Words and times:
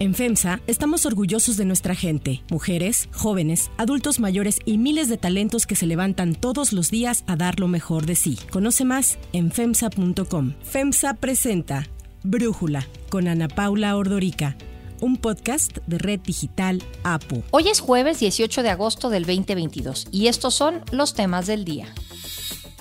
En 0.00 0.14
FEMSA 0.14 0.62
estamos 0.66 1.04
orgullosos 1.04 1.58
de 1.58 1.66
nuestra 1.66 1.94
gente, 1.94 2.42
mujeres, 2.50 3.10
jóvenes, 3.12 3.70
adultos 3.76 4.18
mayores 4.18 4.58
y 4.64 4.78
miles 4.78 5.10
de 5.10 5.18
talentos 5.18 5.66
que 5.66 5.76
se 5.76 5.86
levantan 5.86 6.34
todos 6.34 6.72
los 6.72 6.90
días 6.90 7.22
a 7.26 7.36
dar 7.36 7.60
lo 7.60 7.68
mejor 7.68 8.06
de 8.06 8.14
sí. 8.14 8.38
Conoce 8.50 8.86
más 8.86 9.18
en 9.34 9.52
FEMSA.com. 9.52 10.54
FEMSA 10.62 11.12
presenta 11.12 11.86
Brújula 12.22 12.86
con 13.10 13.28
Ana 13.28 13.48
Paula 13.48 13.94
Ordorica 13.94 14.56
un 15.00 15.16
podcast 15.16 15.78
de 15.86 15.98
Red 15.98 16.20
Digital 16.20 16.82
APU. 17.02 17.42
Hoy 17.50 17.68
es 17.68 17.80
jueves 17.80 18.20
18 18.20 18.62
de 18.62 18.70
agosto 18.70 19.10
del 19.10 19.24
2022 19.24 20.08
y 20.10 20.28
estos 20.28 20.54
son 20.54 20.82
los 20.92 21.14
temas 21.14 21.46
del 21.46 21.64
día. 21.64 21.94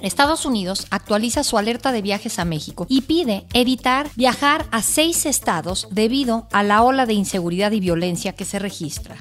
Estados 0.02 0.45
Unidos 0.45 0.88
actualiza 0.91 1.43
su 1.43 1.57
alerta 1.57 1.91
de 1.91 2.02
viajes 2.02 2.39
a 2.39 2.45
México 2.45 2.86
y 2.89 3.02
pide 3.02 3.45
evitar 3.54 4.09
viajar 4.15 4.65
a 4.71 4.82
seis 4.82 5.25
estados 5.25 5.88
debido 5.91 6.47
a 6.52 6.64
la 6.64 6.83
ola 6.83 7.05
de 7.05 7.14
inseguridad 7.14 7.71
y 7.71 7.79
violencia 7.79 8.33
que 8.33 8.46
se 8.46 8.60
registra. 8.60 9.18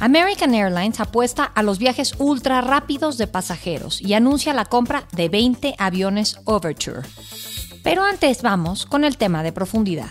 American 0.00 0.54
Airlines 0.54 0.98
apuesta 0.98 1.44
a 1.44 1.62
los 1.62 1.78
viajes 1.78 2.14
ultra 2.18 2.62
rápidos 2.62 3.18
de 3.18 3.26
pasajeros 3.26 4.00
y 4.00 4.14
anuncia 4.14 4.54
la 4.54 4.64
compra 4.64 5.04
de 5.12 5.28
20 5.28 5.74
aviones 5.78 6.38
Overture. 6.44 7.02
Pero 7.82 8.02
antes 8.04 8.42
vamos 8.42 8.86
con 8.86 9.04
el 9.04 9.16
tema 9.16 9.42
de 9.42 9.52
profundidad. 9.52 10.10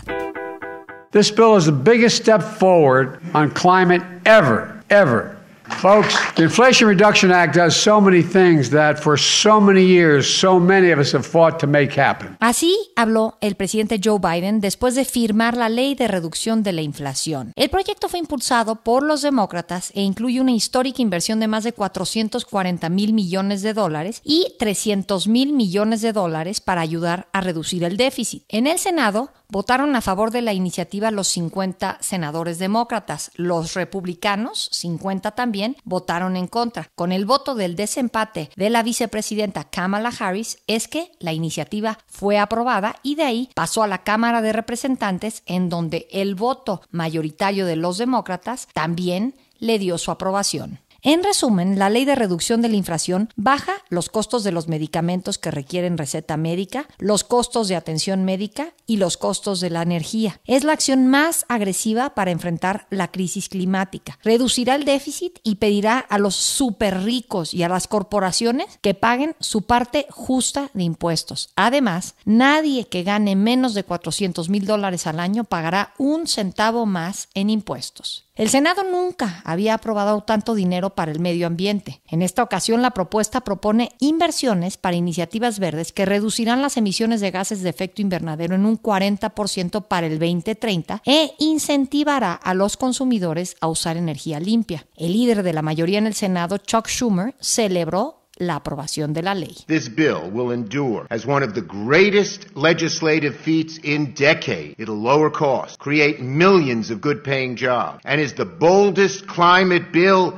This 1.10 1.34
bill 1.34 1.56
is 1.58 1.64
the 1.64 1.72
biggest 1.72 2.18
step 2.22 2.40
forward 2.40 3.18
on 3.34 3.50
climate 3.50 4.04
ever, 4.24 4.80
ever. 4.90 5.39
Folks, 5.78 6.14
the 6.34 6.42
Inflation 6.42 6.86
Reduction 6.88 7.32
Act 7.32 7.54
does 7.54 7.74
so 7.74 8.00
many 8.00 8.22
things 8.22 8.68
that 8.68 8.98
for 8.98 9.18
so 9.18 9.60
many 9.60 9.82
years, 9.82 10.26
so 10.26 10.60
many 10.60 10.92
of 10.92 10.98
us 10.98 11.14
have 11.14 11.24
fought 11.24 11.58
to 11.58 11.66
make 11.66 11.98
happen. 11.98 12.36
Así 12.38 12.76
habló 12.96 13.38
el 13.40 13.54
presidente 13.54 13.98
Joe 14.02 14.18
Biden 14.18 14.60
después 14.60 14.94
de 14.94 15.06
firmar 15.06 15.56
la 15.56 15.70
ley 15.70 15.94
de 15.94 16.06
reducción 16.06 16.62
de 16.62 16.72
la 16.72 16.82
inflación. 16.82 17.52
El 17.56 17.70
proyecto 17.70 18.10
fue 18.10 18.18
impulsado 18.18 18.76
por 18.76 19.02
los 19.02 19.22
demócratas 19.22 19.90
e 19.94 20.02
incluye 20.02 20.40
una 20.40 20.52
histórica 20.52 21.00
inversión 21.00 21.40
de 21.40 21.48
más 21.48 21.64
de 21.64 21.72
440 21.72 22.88
mil 22.90 23.14
millones 23.14 23.62
de 23.62 23.72
dólares 23.72 24.20
y 24.22 24.54
300 24.58 25.28
mil 25.28 25.54
millones 25.54 26.02
de 26.02 26.12
dólares 26.12 26.60
para 26.60 26.82
ayudar 26.82 27.28
a 27.32 27.40
reducir 27.40 27.84
el 27.84 27.96
déficit. 27.96 28.44
En 28.48 28.66
el 28.66 28.78
Senado, 28.78 29.30
votaron 29.50 29.96
a 29.96 30.00
favor 30.00 30.30
de 30.30 30.42
la 30.42 30.52
iniciativa 30.52 31.10
los 31.10 31.28
50 31.28 31.98
senadores 32.00 32.58
demócratas. 32.58 33.30
Los 33.34 33.74
republicanos, 33.74 34.68
50 34.72 35.32
también, 35.32 35.59
votaron 35.84 36.36
en 36.36 36.46
contra. 36.46 36.90
Con 36.94 37.12
el 37.12 37.24
voto 37.24 37.54
del 37.54 37.76
desempate 37.76 38.50
de 38.56 38.70
la 38.70 38.82
vicepresidenta 38.82 39.64
Kamala 39.64 40.12
Harris 40.18 40.58
es 40.66 40.88
que 40.88 41.12
la 41.18 41.32
iniciativa 41.32 41.98
fue 42.06 42.38
aprobada 42.38 42.96
y 43.02 43.14
de 43.14 43.24
ahí 43.24 43.50
pasó 43.54 43.82
a 43.82 43.88
la 43.88 44.02
Cámara 44.02 44.42
de 44.42 44.52
Representantes 44.52 45.42
en 45.46 45.68
donde 45.68 46.08
el 46.10 46.34
voto 46.34 46.82
mayoritario 46.90 47.66
de 47.66 47.76
los 47.76 47.98
demócratas 47.98 48.68
también 48.72 49.34
le 49.58 49.78
dio 49.78 49.98
su 49.98 50.10
aprobación. 50.10 50.80
En 51.02 51.24
resumen, 51.24 51.78
la 51.78 51.88
ley 51.88 52.04
de 52.04 52.14
reducción 52.14 52.60
de 52.60 52.68
la 52.68 52.76
inflación 52.76 53.30
baja 53.34 53.72
los 53.88 54.10
costos 54.10 54.44
de 54.44 54.52
los 54.52 54.68
medicamentos 54.68 55.38
que 55.38 55.50
requieren 55.50 55.96
receta 55.96 56.36
médica, 56.36 56.88
los 56.98 57.24
costos 57.24 57.68
de 57.68 57.76
atención 57.76 58.26
médica 58.26 58.74
y 58.86 58.98
los 58.98 59.16
costos 59.16 59.60
de 59.60 59.70
la 59.70 59.80
energía. 59.80 60.40
Es 60.44 60.62
la 60.62 60.74
acción 60.74 61.06
más 61.06 61.46
agresiva 61.48 62.10
para 62.10 62.32
enfrentar 62.32 62.86
la 62.90 63.10
crisis 63.10 63.48
climática. 63.48 64.18
Reducirá 64.22 64.74
el 64.74 64.84
déficit 64.84 65.38
y 65.42 65.54
pedirá 65.54 65.98
a 65.98 66.18
los 66.18 66.36
super 66.36 67.02
ricos 67.02 67.54
y 67.54 67.62
a 67.62 67.70
las 67.70 67.88
corporaciones 67.88 68.78
que 68.82 68.92
paguen 68.92 69.36
su 69.40 69.62
parte 69.62 70.06
justa 70.10 70.70
de 70.74 70.82
impuestos. 70.82 71.48
Además, 71.56 72.14
nadie 72.26 72.88
que 72.88 73.04
gane 73.04 73.36
menos 73.36 73.72
de 73.72 73.84
400 73.84 74.50
mil 74.50 74.66
dólares 74.66 75.06
al 75.06 75.18
año 75.18 75.44
pagará 75.44 75.94
un 75.96 76.26
centavo 76.26 76.84
más 76.84 77.28
en 77.32 77.48
impuestos. 77.48 78.26
El 78.40 78.48
Senado 78.48 78.84
nunca 78.84 79.42
había 79.44 79.74
aprobado 79.74 80.22
tanto 80.22 80.54
dinero 80.54 80.89
para 80.94 81.12
el 81.12 81.20
medio 81.20 81.46
ambiente. 81.46 82.02
En 82.08 82.22
esta 82.22 82.42
ocasión, 82.42 82.82
la 82.82 82.92
propuesta 82.92 83.42
propone 83.42 83.90
inversiones 83.98 84.76
para 84.76 84.96
iniciativas 84.96 85.58
verdes 85.58 85.92
que 85.92 86.06
reducirán 86.06 86.62
las 86.62 86.76
emisiones 86.76 87.20
de 87.20 87.30
gases 87.30 87.62
de 87.62 87.70
efecto 87.70 88.02
invernadero 88.02 88.54
en 88.54 88.66
un 88.66 88.80
40% 88.80 89.86
para 89.86 90.06
el 90.06 90.18
2030 90.18 91.02
e 91.04 91.32
incentivará 91.38 92.32
a 92.34 92.54
los 92.54 92.76
consumidores 92.76 93.56
a 93.60 93.68
usar 93.68 93.96
energía 93.96 94.40
limpia. 94.40 94.86
El 94.96 95.12
líder 95.12 95.42
de 95.42 95.52
la 95.52 95.62
mayoría 95.62 95.98
en 95.98 96.06
el 96.06 96.14
Senado, 96.14 96.58
Chuck 96.58 96.88
Schumer, 96.88 97.34
celebró 97.40 98.20
la 98.40 98.56
aprobación 98.56 99.12
de 99.12 99.22
la 99.22 99.34
ley. 99.34 99.54
This 99.66 99.88
bill 99.88 100.30
will 100.32 100.52
endure 100.52 101.06
as 101.10 101.26
one 101.26 101.44
of 101.44 101.54
the 101.54 101.60
greatest 101.60 102.46
legislative 102.56 103.36
feats 103.36 103.78
in 103.84 104.14
decades. 104.14 104.74
It'll 104.78 105.00
lower 105.00 105.30
costs, 105.30 105.76
create 105.76 106.20
millions 106.20 106.90
of 106.90 107.00
good 107.00 107.22
paying 107.22 107.56
jobs, 107.56 108.00
and 108.04 108.20
is 108.20 108.34
the 108.34 108.46
boldest 108.46 109.26
climate 109.26 109.92
bill 109.92 110.32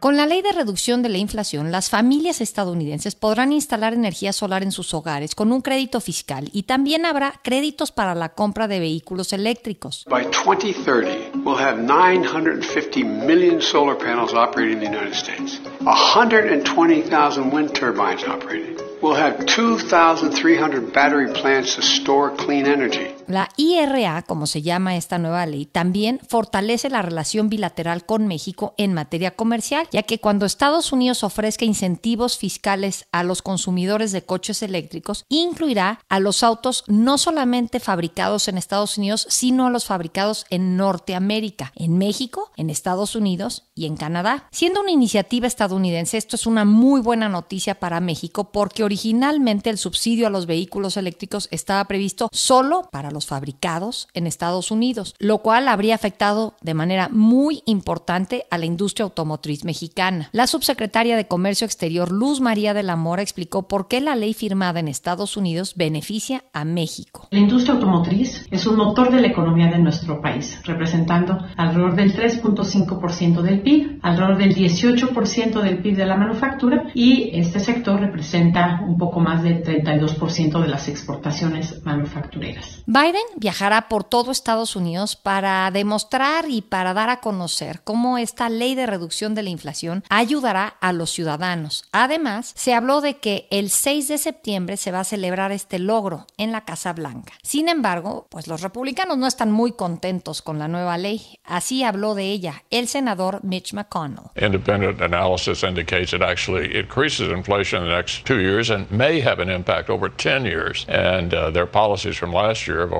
con 0.00 0.16
la 0.16 0.26
ley 0.26 0.40
de 0.40 0.52
reducción 0.52 1.02
de 1.02 1.10
la 1.10 1.18
inflación, 1.18 1.70
las 1.70 1.90
familias 1.90 2.40
estadounidenses 2.40 3.14
podrán 3.14 3.52
instalar 3.52 3.92
energía 3.92 4.32
solar 4.32 4.62
en 4.62 4.72
sus 4.72 4.94
hogares 4.94 5.34
con 5.34 5.52
un 5.52 5.60
crédito 5.60 6.00
fiscal 6.00 6.48
y 6.54 6.62
también 6.62 7.04
habrá 7.04 7.34
créditos 7.42 7.92
para 7.92 8.14
la 8.14 8.30
compra 8.30 8.66
de 8.66 8.80
vehículos 8.80 9.34
eléctricos. 9.34 10.06
By 10.08 10.24
2030, 10.24 11.44
we'll 11.44 11.58
have 11.58 11.78
950 11.82 13.04
million 13.04 13.60
solar 13.60 13.96
panels 13.98 14.32
operating 14.32 14.82
in 14.82 14.90
the 14.90 14.98
United 14.98 15.14
States, 15.14 15.60
120,000 15.82 17.52
wind 17.52 17.74
turbines 17.74 18.24
operating. 18.24 18.76
We'll 19.02 19.16
have 19.16 19.44
2,300 19.44 20.92
battery 20.94 21.30
plants 21.34 21.74
to 21.74 21.82
store 21.82 22.30
clean 22.30 22.66
energy. 22.66 23.10
La 23.28 23.48
IRA, 23.56 24.22
como 24.22 24.46
se 24.46 24.62
llama 24.62 24.96
esta 24.96 25.18
nueva 25.18 25.46
ley, 25.46 25.66
también 25.66 26.20
fortalece 26.28 26.90
la 26.90 27.02
relación 27.02 27.48
bilateral 27.48 28.04
con 28.04 28.26
México 28.26 28.74
en 28.76 28.94
materia 28.94 29.34
comercial, 29.36 29.88
ya 29.92 30.02
que 30.02 30.18
cuando 30.18 30.46
Estados 30.46 30.92
Unidos 30.92 31.24
ofrezca 31.24 31.64
incentivos 31.64 32.38
fiscales 32.38 33.06
a 33.12 33.22
los 33.24 33.42
consumidores 33.42 34.12
de 34.12 34.22
coches 34.22 34.62
eléctricos, 34.62 35.24
incluirá 35.28 36.00
a 36.08 36.20
los 36.20 36.42
autos 36.42 36.84
no 36.86 37.18
solamente 37.18 37.80
fabricados 37.80 38.48
en 38.48 38.58
Estados 38.58 38.98
Unidos, 38.98 39.26
sino 39.28 39.66
a 39.66 39.70
los 39.70 39.84
fabricados 39.84 40.46
en 40.50 40.76
Norteamérica, 40.76 41.72
en 41.76 41.98
México, 41.98 42.50
en 42.56 42.70
Estados 42.70 43.14
Unidos 43.14 43.64
y 43.74 43.86
en 43.86 43.96
Canadá. 43.96 44.48
Siendo 44.50 44.80
una 44.80 44.90
iniciativa 44.90 45.46
estadounidense, 45.46 46.18
esto 46.18 46.36
es 46.36 46.46
una 46.46 46.64
muy 46.64 47.00
buena 47.00 47.28
noticia 47.28 47.78
para 47.78 48.00
México 48.00 48.50
porque 48.52 48.84
originalmente 48.84 49.70
el 49.70 49.78
subsidio 49.78 50.26
a 50.26 50.30
los 50.30 50.46
vehículos 50.46 50.96
eléctricos 50.96 51.48
estaba 51.50 51.84
previsto 51.84 52.28
solo 52.32 52.88
para 52.90 53.10
los 53.12 53.26
fabricados 53.26 54.08
en 54.14 54.26
Estados 54.26 54.70
Unidos, 54.70 55.14
lo 55.18 55.38
cual 55.38 55.68
habría 55.68 55.94
afectado 55.94 56.54
de 56.60 56.74
manera 56.74 57.08
muy 57.10 57.62
importante 57.66 58.46
a 58.50 58.58
la 58.58 58.66
industria 58.66 59.04
automotriz 59.04 59.64
mexicana. 59.64 60.28
La 60.32 60.46
subsecretaria 60.46 61.16
de 61.16 61.26
Comercio 61.26 61.64
Exterior, 61.64 62.10
Luz 62.10 62.40
María 62.40 62.74
de 62.74 62.82
la 62.82 62.96
Mora, 62.96 63.22
explicó 63.22 63.68
por 63.68 63.88
qué 63.88 64.00
la 64.00 64.16
ley 64.16 64.34
firmada 64.34 64.80
en 64.80 64.88
Estados 64.88 65.36
Unidos 65.36 65.74
beneficia 65.76 66.44
a 66.52 66.64
México. 66.64 67.28
La 67.30 67.38
industria 67.38 67.74
automotriz 67.74 68.46
es 68.50 68.66
un 68.66 68.76
motor 68.76 69.10
de 69.10 69.20
la 69.20 69.28
economía 69.28 69.68
de 69.68 69.78
nuestro 69.78 70.20
país, 70.20 70.58
representando 70.64 71.38
alrededor 71.56 71.94
del 71.96 72.14
3.5% 72.14 73.42
del 73.42 73.60
PIB, 73.62 73.98
alrededor 74.02 74.38
del 74.38 74.54
18% 74.54 75.60
del 75.60 75.82
PIB 75.82 75.96
de 75.96 76.06
la 76.06 76.16
manufactura 76.16 76.90
y 76.94 77.30
este 77.38 77.60
sector 77.60 78.00
representa 78.00 78.80
un 78.86 78.96
poco 78.96 79.20
más 79.20 79.42
del 79.42 79.62
32% 79.62 80.60
de 80.60 80.68
las 80.68 80.88
exportaciones 80.88 81.82
manufactureras. 81.84 82.82
Biden 83.02 83.22
viajará 83.34 83.88
por 83.88 84.04
todo 84.04 84.30
Estados 84.30 84.76
Unidos 84.76 85.16
para 85.16 85.68
demostrar 85.72 86.44
y 86.48 86.62
para 86.62 86.94
dar 86.94 87.10
a 87.10 87.18
conocer 87.18 87.80
cómo 87.82 88.16
esta 88.16 88.48
ley 88.48 88.76
de 88.76 88.86
reducción 88.86 89.34
de 89.34 89.42
la 89.42 89.50
inflación 89.50 90.04
ayudará 90.08 90.76
a 90.80 90.92
los 90.92 91.10
ciudadanos. 91.10 91.84
Además, 91.90 92.52
se 92.54 92.74
habló 92.74 93.00
de 93.00 93.16
que 93.16 93.48
el 93.50 93.70
6 93.70 94.06
de 94.06 94.18
septiembre 94.18 94.76
se 94.76 94.92
va 94.92 95.00
a 95.00 95.04
celebrar 95.04 95.50
este 95.50 95.80
logro 95.80 96.26
en 96.36 96.52
la 96.52 96.64
Casa 96.64 96.92
Blanca. 96.92 97.32
Sin 97.42 97.68
embargo, 97.68 98.28
pues 98.30 98.46
los 98.46 98.60
republicanos 98.60 99.18
no 99.18 99.26
están 99.26 99.50
muy 99.50 99.72
contentos 99.72 100.40
con 100.40 100.60
la 100.60 100.68
nueva 100.68 100.96
ley. 100.96 101.40
Así 101.42 101.82
habló 101.82 102.14
de 102.14 102.30
ella 102.30 102.62
el 102.70 102.86
senador 102.86 103.40
Mitch 103.42 103.72
McConnell. 103.72 104.30
Independent 104.36 105.00
analysis 105.00 105.64
indicates 105.64 106.12
it 106.12 106.22
actually 106.22 106.78
increases 106.78 107.32
inflation 107.32 107.82
in 107.82 107.88
the 107.88 107.96
next 107.96 108.24
two 108.24 108.38
years 108.38 108.70
and 108.70 108.88
may 108.92 109.20
have 109.20 109.42
an 109.42 109.50
impact 109.50 109.90
over 109.90 110.08
10 110.08 110.44
years. 110.44 110.86
And 110.88 111.34
uh, 111.34 111.50
their 111.50 111.66
policies 111.66 112.16
from 112.16 112.32
last 112.32 112.68
year 112.68 112.91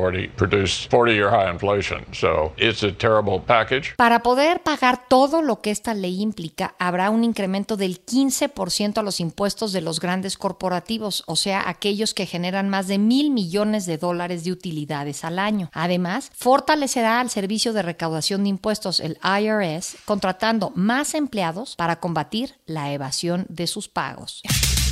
para 3.96 4.22
poder 4.22 4.62
pagar 4.62 5.06
todo 5.08 5.42
lo 5.42 5.60
que 5.60 5.70
esta 5.70 5.94
ley 5.94 6.20
implica, 6.20 6.74
habrá 6.78 7.10
un 7.10 7.24
incremento 7.24 7.76
del 7.76 8.04
15% 8.04 8.98
a 8.98 9.02
los 9.02 9.20
impuestos 9.20 9.72
de 9.72 9.80
los 9.80 10.00
grandes 10.00 10.36
corporativos, 10.36 11.24
o 11.26 11.36
sea, 11.36 11.68
aquellos 11.68 12.14
que 12.14 12.26
generan 12.26 12.68
más 12.68 12.88
de 12.88 12.98
mil 12.98 13.30
millones 13.30 13.86
de 13.86 13.98
dólares 13.98 14.44
de 14.44 14.52
utilidades 14.52 15.24
al 15.24 15.38
año. 15.38 15.70
Además, 15.72 16.30
fortalecerá 16.34 17.20
al 17.20 17.30
servicio 17.30 17.72
de 17.72 17.82
recaudación 17.82 18.44
de 18.44 18.50
impuestos, 18.50 19.00
el 19.00 19.18
IRS, 19.22 19.96
contratando 20.04 20.72
más 20.74 21.14
empleados 21.14 21.76
para 21.76 21.96
combatir 21.96 22.54
la 22.66 22.92
evasión 22.92 23.46
de 23.48 23.66
sus 23.66 23.88
pagos. 23.88 24.42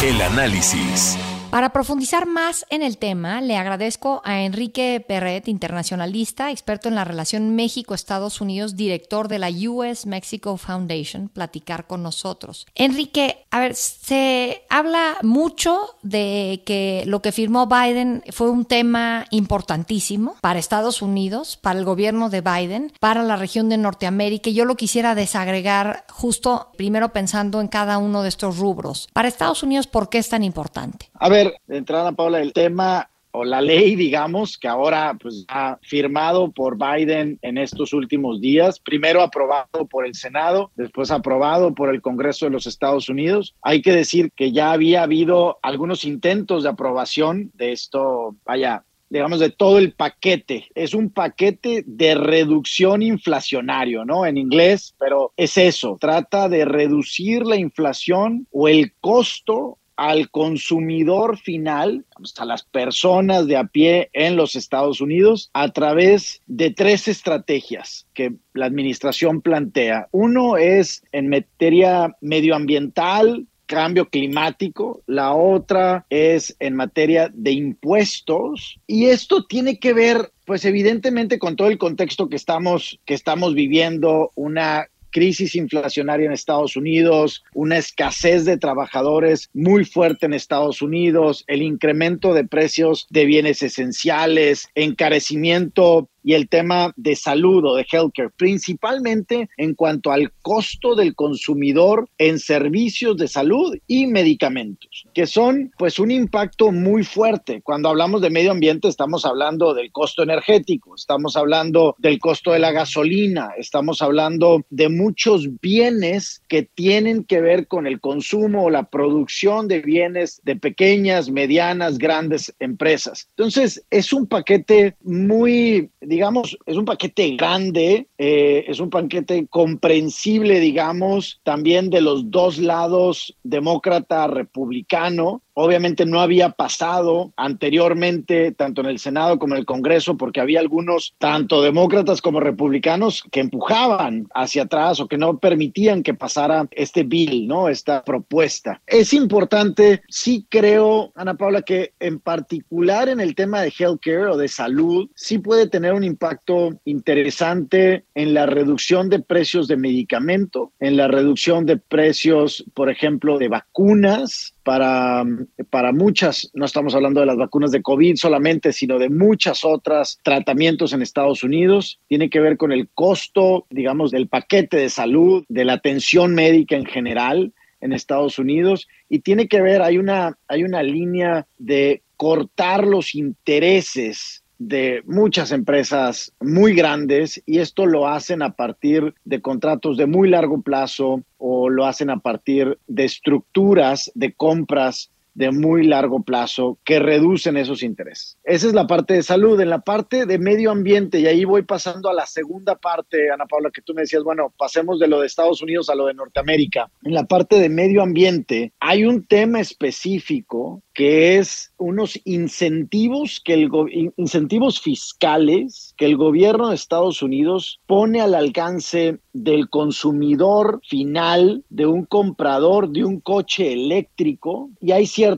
El 0.02 0.20
análisis. 0.20 1.18
Para 1.50 1.70
profundizar 1.70 2.26
más 2.26 2.64
en 2.70 2.80
el 2.80 2.96
tema, 2.96 3.40
le 3.40 3.56
agradezco 3.56 4.22
a 4.24 4.42
Enrique 4.42 5.04
Perret, 5.06 5.48
internacionalista, 5.48 6.52
experto 6.52 6.88
en 6.88 6.94
la 6.94 7.02
relación 7.02 7.56
México-Estados 7.56 8.40
Unidos, 8.40 8.76
director 8.76 9.26
de 9.26 9.40
la 9.40 9.50
US 9.68 10.06
Mexico 10.06 10.56
Foundation, 10.56 11.28
platicar 11.28 11.88
con 11.88 12.04
nosotros. 12.04 12.68
Enrique, 12.76 13.46
a 13.50 13.58
ver, 13.58 13.74
se 13.74 14.62
habla 14.70 15.18
mucho 15.22 15.96
de 16.02 16.62
que 16.64 17.02
lo 17.06 17.20
que 17.20 17.32
firmó 17.32 17.66
Biden 17.66 18.22
fue 18.30 18.48
un 18.48 18.64
tema 18.64 19.26
importantísimo 19.30 20.36
para 20.40 20.60
Estados 20.60 21.02
Unidos, 21.02 21.56
para 21.56 21.80
el 21.80 21.84
gobierno 21.84 22.30
de 22.30 22.42
Biden, 22.42 22.92
para 23.00 23.24
la 23.24 23.34
región 23.34 23.68
de 23.68 23.76
Norteamérica. 23.76 24.50
Yo 24.50 24.64
lo 24.64 24.76
quisiera 24.76 25.16
desagregar 25.16 26.04
justo 26.10 26.70
primero 26.76 27.12
pensando 27.12 27.60
en 27.60 27.66
cada 27.66 27.98
uno 27.98 28.22
de 28.22 28.28
estos 28.28 28.58
rubros. 28.58 29.08
Para 29.12 29.26
Estados 29.26 29.64
Unidos, 29.64 29.88
¿por 29.88 30.08
qué 30.08 30.18
es 30.18 30.28
tan 30.28 30.44
importante? 30.44 31.09
A 31.22 31.28
ver, 31.28 31.52
de 31.66 31.76
entrada, 31.76 32.12
Paula, 32.12 32.40
el 32.40 32.54
tema 32.54 33.10
o 33.32 33.44
la 33.44 33.60
ley, 33.60 33.94
digamos, 33.94 34.56
que 34.56 34.68
ahora 34.68 35.18
pues, 35.20 35.44
ha 35.48 35.78
firmado 35.82 36.50
por 36.50 36.78
Biden 36.78 37.38
en 37.42 37.58
estos 37.58 37.92
últimos 37.92 38.40
días, 38.40 38.80
primero 38.80 39.20
aprobado 39.20 39.86
por 39.90 40.06
el 40.06 40.14
Senado, 40.14 40.70
después 40.76 41.10
aprobado 41.10 41.74
por 41.74 41.94
el 41.94 42.00
Congreso 42.00 42.46
de 42.46 42.52
los 42.52 42.66
Estados 42.66 43.10
Unidos. 43.10 43.54
Hay 43.60 43.82
que 43.82 43.92
decir 43.92 44.32
que 44.34 44.50
ya 44.50 44.72
había 44.72 45.02
habido 45.02 45.58
algunos 45.60 46.06
intentos 46.06 46.62
de 46.62 46.70
aprobación 46.70 47.50
de 47.52 47.72
esto, 47.72 48.34
vaya, 48.46 48.84
digamos, 49.10 49.40
de 49.40 49.50
todo 49.50 49.76
el 49.76 49.92
paquete. 49.92 50.68
Es 50.74 50.94
un 50.94 51.10
paquete 51.10 51.84
de 51.86 52.14
reducción 52.14 53.02
inflacionario, 53.02 54.06
¿no? 54.06 54.24
En 54.24 54.38
inglés, 54.38 54.94
pero 54.98 55.34
es 55.36 55.58
eso, 55.58 55.98
trata 56.00 56.48
de 56.48 56.64
reducir 56.64 57.44
la 57.44 57.56
inflación 57.56 58.46
o 58.50 58.68
el 58.68 58.94
costo 59.02 59.76
al 60.00 60.30
consumidor 60.30 61.36
final, 61.36 62.06
a 62.38 62.44
las 62.46 62.62
personas 62.62 63.46
de 63.46 63.58
a 63.58 63.64
pie 63.64 64.08
en 64.14 64.34
los 64.34 64.56
Estados 64.56 65.02
Unidos, 65.02 65.50
a 65.52 65.72
través 65.72 66.40
de 66.46 66.70
tres 66.70 67.06
estrategias 67.06 68.06
que 68.14 68.32
la 68.54 68.64
administración 68.64 69.42
plantea. 69.42 70.08
Uno 70.10 70.56
es 70.56 71.02
en 71.12 71.28
materia 71.28 72.16
medioambiental, 72.22 73.46
cambio 73.66 74.08
climático, 74.08 75.02
la 75.06 75.34
otra 75.34 76.06
es 76.08 76.56
en 76.60 76.76
materia 76.76 77.30
de 77.34 77.52
impuestos 77.52 78.80
y 78.86 79.04
esto 79.04 79.44
tiene 79.44 79.78
que 79.78 79.92
ver 79.92 80.32
pues 80.46 80.64
evidentemente 80.64 81.38
con 81.38 81.56
todo 81.56 81.68
el 81.68 81.76
contexto 81.76 82.30
que 82.30 82.36
estamos 82.36 82.98
que 83.04 83.12
estamos 83.12 83.52
viviendo, 83.52 84.32
una 84.34 84.86
crisis 85.10 85.54
inflacionaria 85.54 86.26
en 86.26 86.32
Estados 86.32 86.76
Unidos, 86.76 87.44
una 87.54 87.78
escasez 87.78 88.44
de 88.44 88.56
trabajadores 88.56 89.48
muy 89.52 89.84
fuerte 89.84 90.26
en 90.26 90.34
Estados 90.34 90.82
Unidos, 90.82 91.44
el 91.46 91.62
incremento 91.62 92.34
de 92.34 92.44
precios 92.44 93.06
de 93.10 93.24
bienes 93.24 93.62
esenciales, 93.62 94.68
encarecimiento 94.74 96.08
y 96.22 96.34
el 96.34 96.48
tema 96.48 96.92
de 96.96 97.16
salud 97.16 97.64
o 97.64 97.76
de 97.76 97.86
healthcare, 97.90 98.30
principalmente 98.36 99.48
en 99.56 99.74
cuanto 99.74 100.12
al 100.12 100.32
costo 100.42 100.94
del 100.94 101.14
consumidor 101.14 102.08
en 102.18 102.38
servicios 102.38 103.16
de 103.16 103.28
salud 103.28 103.76
y 103.86 104.06
medicamentos, 104.06 105.06
que 105.14 105.26
son 105.26 105.72
pues 105.78 105.98
un 105.98 106.10
impacto 106.10 106.72
muy 106.72 107.04
fuerte. 107.04 107.62
Cuando 107.62 107.88
hablamos 107.88 108.20
de 108.20 108.30
medio 108.30 108.50
ambiente 108.50 108.88
estamos 108.88 109.24
hablando 109.24 109.74
del 109.74 109.92
costo 109.92 110.22
energético, 110.22 110.94
estamos 110.94 111.36
hablando 111.36 111.94
del 111.98 112.18
costo 112.18 112.52
de 112.52 112.58
la 112.58 112.72
gasolina, 112.72 113.50
estamos 113.56 114.02
hablando 114.02 114.64
de 114.70 114.88
muchos 114.88 115.48
bienes 115.60 116.42
que 116.48 116.62
tienen 116.62 117.24
que 117.24 117.40
ver 117.40 117.66
con 117.66 117.86
el 117.86 118.00
consumo 118.00 118.64
o 118.64 118.70
la 118.70 118.84
producción 118.84 119.68
de 119.68 119.80
bienes 119.80 120.40
de 120.44 120.56
pequeñas, 120.56 121.30
medianas, 121.30 121.98
grandes 121.98 122.54
empresas. 122.58 123.28
Entonces, 123.30 123.84
es 123.90 124.12
un 124.12 124.26
paquete 124.26 124.96
muy 125.02 125.90
digamos, 126.10 126.58
es 126.66 126.76
un 126.76 126.84
paquete 126.84 127.36
grande, 127.36 128.08
eh, 128.18 128.64
es 128.66 128.80
un 128.80 128.90
paquete 128.90 129.46
comprensible, 129.46 130.58
digamos, 130.58 131.40
también 131.44 131.88
de 131.88 132.00
los 132.00 132.32
dos 132.32 132.58
lados, 132.58 133.36
demócrata, 133.44 134.26
republicano. 134.26 135.40
Obviamente 135.54 136.06
no 136.06 136.20
había 136.20 136.50
pasado 136.50 137.32
anteriormente, 137.36 138.52
tanto 138.52 138.80
en 138.80 138.88
el 138.88 138.98
Senado 138.98 139.38
como 139.38 139.54
en 139.54 139.60
el 139.60 139.66
Congreso, 139.66 140.16
porque 140.16 140.40
había 140.40 140.60
algunos, 140.60 141.14
tanto 141.18 141.62
demócratas 141.62 142.22
como 142.22 142.40
republicanos, 142.40 143.24
que 143.30 143.40
empujaban 143.40 144.28
hacia 144.34 144.62
atrás 144.62 145.00
o 145.00 145.08
que 145.08 145.18
no 145.18 145.38
permitían 145.38 146.02
que 146.02 146.14
pasara 146.14 146.68
este 146.70 147.02
bill, 147.02 147.48
¿no? 147.48 147.68
Esta 147.68 148.04
propuesta. 148.04 148.80
Es 148.86 149.12
importante, 149.12 150.02
sí 150.08 150.46
creo, 150.48 151.12
Ana 151.14 151.34
Paula, 151.34 151.62
que 151.62 151.92
en 152.00 152.20
particular 152.20 153.08
en 153.08 153.20
el 153.20 153.34
tema 153.34 153.60
de 153.60 153.72
healthcare 153.76 154.26
o 154.26 154.36
de 154.36 154.48
salud, 154.48 155.08
sí 155.14 155.38
puede 155.38 155.68
tener 155.68 155.92
un 155.92 156.04
impacto 156.04 156.70
interesante 156.84 158.04
en 158.14 158.34
la 158.34 158.46
reducción 158.46 159.08
de 159.08 159.20
precios 159.20 159.68
de 159.68 159.76
medicamento, 159.76 160.72
en 160.80 160.96
la 160.96 161.08
reducción 161.08 161.66
de 161.66 161.76
precios, 161.76 162.64
por 162.74 162.90
ejemplo, 162.90 163.38
de 163.38 163.48
vacunas, 163.48 164.54
para, 164.62 165.24
para 165.70 165.92
muchas, 165.92 166.50
no 166.54 166.64
estamos 166.64 166.94
hablando 166.94 167.20
de 167.20 167.26
las 167.26 167.36
vacunas 167.36 167.70
de 167.70 167.82
COVID 167.82 168.16
solamente, 168.16 168.72
sino 168.72 168.98
de 168.98 169.08
muchas 169.08 169.64
otras 169.64 170.18
tratamientos 170.22 170.92
en 170.92 171.02
Estados 171.02 171.42
Unidos. 171.42 171.98
Tiene 172.08 172.30
que 172.30 172.40
ver 172.40 172.56
con 172.56 172.72
el 172.72 172.88
costo, 172.88 173.66
digamos, 173.70 174.10
del 174.10 174.28
paquete 174.28 174.76
de 174.76 174.90
salud, 174.90 175.44
de 175.48 175.64
la 175.64 175.74
atención 175.74 176.34
médica 176.34 176.76
en 176.76 176.86
general 176.86 177.52
en 177.80 177.92
Estados 177.92 178.38
Unidos 178.38 178.88
y 179.08 179.20
tiene 179.20 179.48
que 179.48 179.62
ver, 179.62 179.82
hay 179.82 179.98
una, 179.98 180.38
hay 180.48 180.64
una 180.64 180.82
línea 180.82 181.46
de 181.58 182.02
cortar 182.16 182.86
los 182.86 183.14
intereses 183.14 184.39
de 184.60 185.02
muchas 185.06 185.52
empresas 185.52 186.34
muy 186.38 186.74
grandes 186.74 187.42
y 187.46 187.60
esto 187.60 187.86
lo 187.86 188.06
hacen 188.06 188.42
a 188.42 188.52
partir 188.52 189.14
de 189.24 189.40
contratos 189.40 189.96
de 189.96 190.04
muy 190.04 190.28
largo 190.28 190.60
plazo 190.60 191.22
o 191.38 191.70
lo 191.70 191.86
hacen 191.86 192.10
a 192.10 192.18
partir 192.18 192.78
de 192.86 193.04
estructuras 193.04 194.12
de 194.14 194.34
compras 194.34 195.10
de 195.40 195.50
muy 195.50 195.86
largo 195.86 196.22
plazo 196.22 196.78
que 196.84 196.98
reducen 196.98 197.56
esos 197.56 197.82
intereses. 197.82 198.36
Esa 198.44 198.66
es 198.66 198.74
la 198.74 198.86
parte 198.86 199.14
de 199.14 199.22
salud. 199.22 199.58
En 199.58 199.70
la 199.70 199.80
parte 199.80 200.26
de 200.26 200.38
medio 200.38 200.70
ambiente, 200.70 201.18
y 201.18 201.26
ahí 201.26 201.46
voy 201.46 201.62
pasando 201.62 202.10
a 202.10 202.14
la 202.14 202.26
segunda 202.26 202.76
parte, 202.76 203.30
Ana 203.30 203.46
Paula, 203.46 203.70
que 203.72 203.80
tú 203.80 203.94
me 203.94 204.02
decías, 204.02 204.22
bueno, 204.22 204.52
pasemos 204.58 205.00
de 205.00 205.08
lo 205.08 205.20
de 205.20 205.26
Estados 205.26 205.62
Unidos 205.62 205.88
a 205.88 205.94
lo 205.94 206.06
de 206.06 206.14
Norteamérica. 206.14 206.90
En 207.04 207.14
la 207.14 207.24
parte 207.24 207.58
de 207.58 207.70
medio 207.70 208.02
ambiente 208.02 208.74
hay 208.80 209.04
un 209.04 209.24
tema 209.24 209.60
específico 209.60 210.82
que 210.92 211.38
es 211.38 211.72
unos 211.78 212.20
incentivos 212.24 213.40
que 213.42 213.54
el 213.54 213.70
incentivos 214.16 214.80
fiscales 214.80 215.94
que 215.96 216.04
el 216.04 216.16
gobierno 216.16 216.68
de 216.68 216.74
Estados 216.74 217.22
Unidos 217.22 217.80
pone 217.86 218.20
al 218.20 218.34
alcance 218.34 219.18
del 219.32 219.70
consumidor 219.70 220.80
final, 220.86 221.64
de 221.70 221.86
un 221.86 222.04
comprador 222.04 222.90
de 222.90 223.04
un 223.04 223.20
coche 223.20 223.72
eléctrico 223.72 224.68
y 224.80 224.92
hay 224.92 225.06
ciertos 225.06 225.29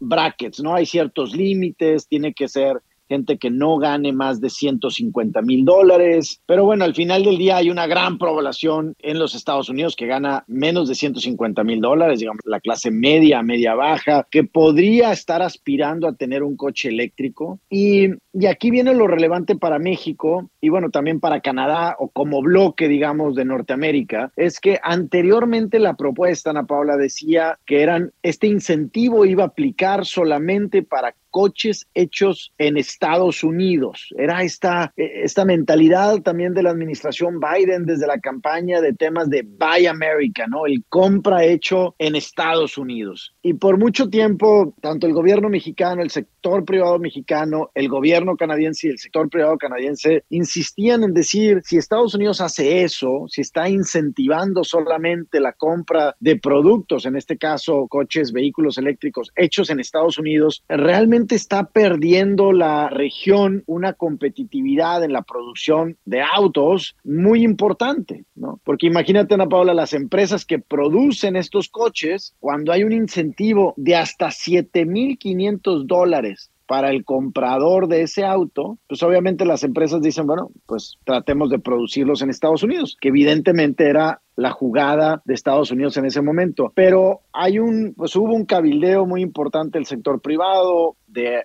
brackets, 0.00 0.60
¿no? 0.62 0.74
Hay 0.74 0.86
ciertos 0.86 1.34
límites, 1.34 2.08
tiene 2.08 2.34
que 2.34 2.48
ser 2.48 2.82
gente 3.08 3.38
que 3.38 3.50
no 3.50 3.78
gane 3.78 4.12
más 4.12 4.40
de 4.40 4.50
150 4.50 5.42
mil 5.42 5.64
dólares. 5.64 6.40
Pero 6.46 6.64
bueno, 6.64 6.84
al 6.84 6.94
final 6.94 7.24
del 7.24 7.38
día 7.38 7.56
hay 7.56 7.70
una 7.70 7.86
gran 7.86 8.18
población 8.18 8.94
en 9.00 9.18
los 9.18 9.34
Estados 9.34 9.68
Unidos 9.68 9.96
que 9.96 10.06
gana 10.06 10.44
menos 10.46 10.88
de 10.88 10.94
150 10.94 11.64
mil 11.64 11.80
dólares, 11.80 12.20
digamos, 12.20 12.40
la 12.44 12.60
clase 12.60 12.90
media, 12.90 13.42
media 13.42 13.74
baja, 13.74 14.26
que 14.30 14.44
podría 14.44 15.12
estar 15.12 15.42
aspirando 15.42 16.08
a 16.08 16.14
tener 16.14 16.42
un 16.42 16.56
coche 16.56 16.88
eléctrico. 16.88 17.58
Y, 17.70 18.08
y 18.32 18.46
aquí 18.46 18.70
viene 18.70 18.94
lo 18.94 19.06
relevante 19.06 19.56
para 19.56 19.78
México 19.78 20.50
y 20.60 20.68
bueno, 20.68 20.90
también 20.90 21.20
para 21.20 21.40
Canadá 21.40 21.96
o 21.98 22.08
como 22.08 22.42
bloque, 22.42 22.88
digamos, 22.88 23.34
de 23.34 23.44
Norteamérica, 23.44 24.32
es 24.36 24.60
que 24.60 24.78
anteriormente 24.82 25.78
la 25.78 25.94
propuesta, 25.94 26.50
Ana 26.50 26.66
Paula, 26.66 26.96
decía 26.96 27.58
que 27.66 27.82
eran, 27.82 28.12
este 28.22 28.46
incentivo 28.46 29.24
iba 29.24 29.44
a 29.44 29.48
aplicar 29.48 30.04
solamente 30.04 30.82
para 30.82 31.14
coches 31.30 31.86
hechos 31.94 32.52
en 32.58 32.76
Estados 32.76 33.44
Unidos. 33.44 34.08
Era 34.16 34.42
esta, 34.42 34.92
esta 34.96 35.44
mentalidad 35.44 36.20
también 36.22 36.54
de 36.54 36.62
la 36.62 36.70
administración 36.70 37.40
Biden 37.40 37.84
desde 37.84 38.06
la 38.06 38.18
campaña 38.18 38.80
de 38.80 38.92
temas 38.92 39.28
de 39.30 39.42
Buy 39.42 39.86
America, 39.86 40.46
¿no? 40.48 40.66
El 40.66 40.84
compra 40.88 41.44
hecho 41.44 41.94
en 41.98 42.16
Estados 42.16 42.78
Unidos. 42.78 43.35
Y 43.46 43.54
por 43.54 43.78
mucho 43.78 44.08
tiempo, 44.10 44.74
tanto 44.80 45.06
el 45.06 45.12
gobierno 45.12 45.48
mexicano, 45.48 46.02
el 46.02 46.10
sector 46.10 46.64
privado 46.64 46.98
mexicano, 46.98 47.70
el 47.76 47.88
gobierno 47.88 48.36
canadiense 48.36 48.88
y 48.88 48.90
el 48.90 48.98
sector 48.98 49.30
privado 49.30 49.56
canadiense 49.56 50.24
insistían 50.30 51.04
en 51.04 51.14
decir, 51.14 51.60
si 51.62 51.76
Estados 51.76 52.16
Unidos 52.16 52.40
hace 52.40 52.82
eso, 52.82 53.26
si 53.28 53.42
está 53.42 53.68
incentivando 53.68 54.64
solamente 54.64 55.38
la 55.38 55.52
compra 55.52 56.16
de 56.18 56.34
productos, 56.40 57.06
en 57.06 57.14
este 57.14 57.38
caso 57.38 57.86
coches, 57.88 58.32
vehículos 58.32 58.78
eléctricos 58.78 59.30
hechos 59.36 59.70
en 59.70 59.78
Estados 59.78 60.18
Unidos, 60.18 60.64
realmente 60.68 61.36
está 61.36 61.68
perdiendo 61.68 62.50
la 62.52 62.88
región 62.88 63.62
una 63.66 63.92
competitividad 63.92 65.04
en 65.04 65.12
la 65.12 65.22
producción 65.22 65.96
de 66.04 66.20
autos 66.20 66.96
muy 67.04 67.44
importante, 67.44 68.24
¿no? 68.34 68.58
Porque 68.64 68.88
imagínate, 68.88 69.34
Ana 69.34 69.48
Paula, 69.48 69.72
las 69.72 69.92
empresas 69.92 70.44
que 70.44 70.58
producen 70.58 71.36
estos 71.36 71.68
coches, 71.68 72.34
cuando 72.40 72.72
hay 72.72 72.82
un 72.82 72.90
incentivo 72.90 73.35
de 73.76 73.96
hasta 73.96 74.28
7.500 74.28 75.86
dólares 75.86 76.50
para 76.66 76.90
el 76.90 77.04
comprador 77.04 77.86
de 77.86 78.02
ese 78.02 78.24
auto, 78.24 78.78
pues 78.88 79.02
obviamente 79.02 79.44
las 79.44 79.62
empresas 79.62 80.02
dicen, 80.02 80.26
bueno, 80.26 80.50
pues 80.66 80.98
tratemos 81.04 81.48
de 81.50 81.60
producirlos 81.60 82.22
en 82.22 82.30
Estados 82.30 82.62
Unidos, 82.62 82.96
que 83.00 83.08
evidentemente 83.08 83.88
era 83.88 84.20
la 84.34 84.50
jugada 84.50 85.22
de 85.24 85.34
Estados 85.34 85.70
Unidos 85.70 85.96
en 85.96 86.06
ese 86.06 86.22
momento. 86.22 86.72
Pero 86.74 87.20
hay 87.32 87.58
un, 87.58 87.94
pues 87.96 88.16
hubo 88.16 88.34
un 88.34 88.44
cabildeo 88.44 89.06
muy 89.06 89.22
importante 89.22 89.78
del 89.78 89.86
sector 89.86 90.20
privado, 90.20 90.96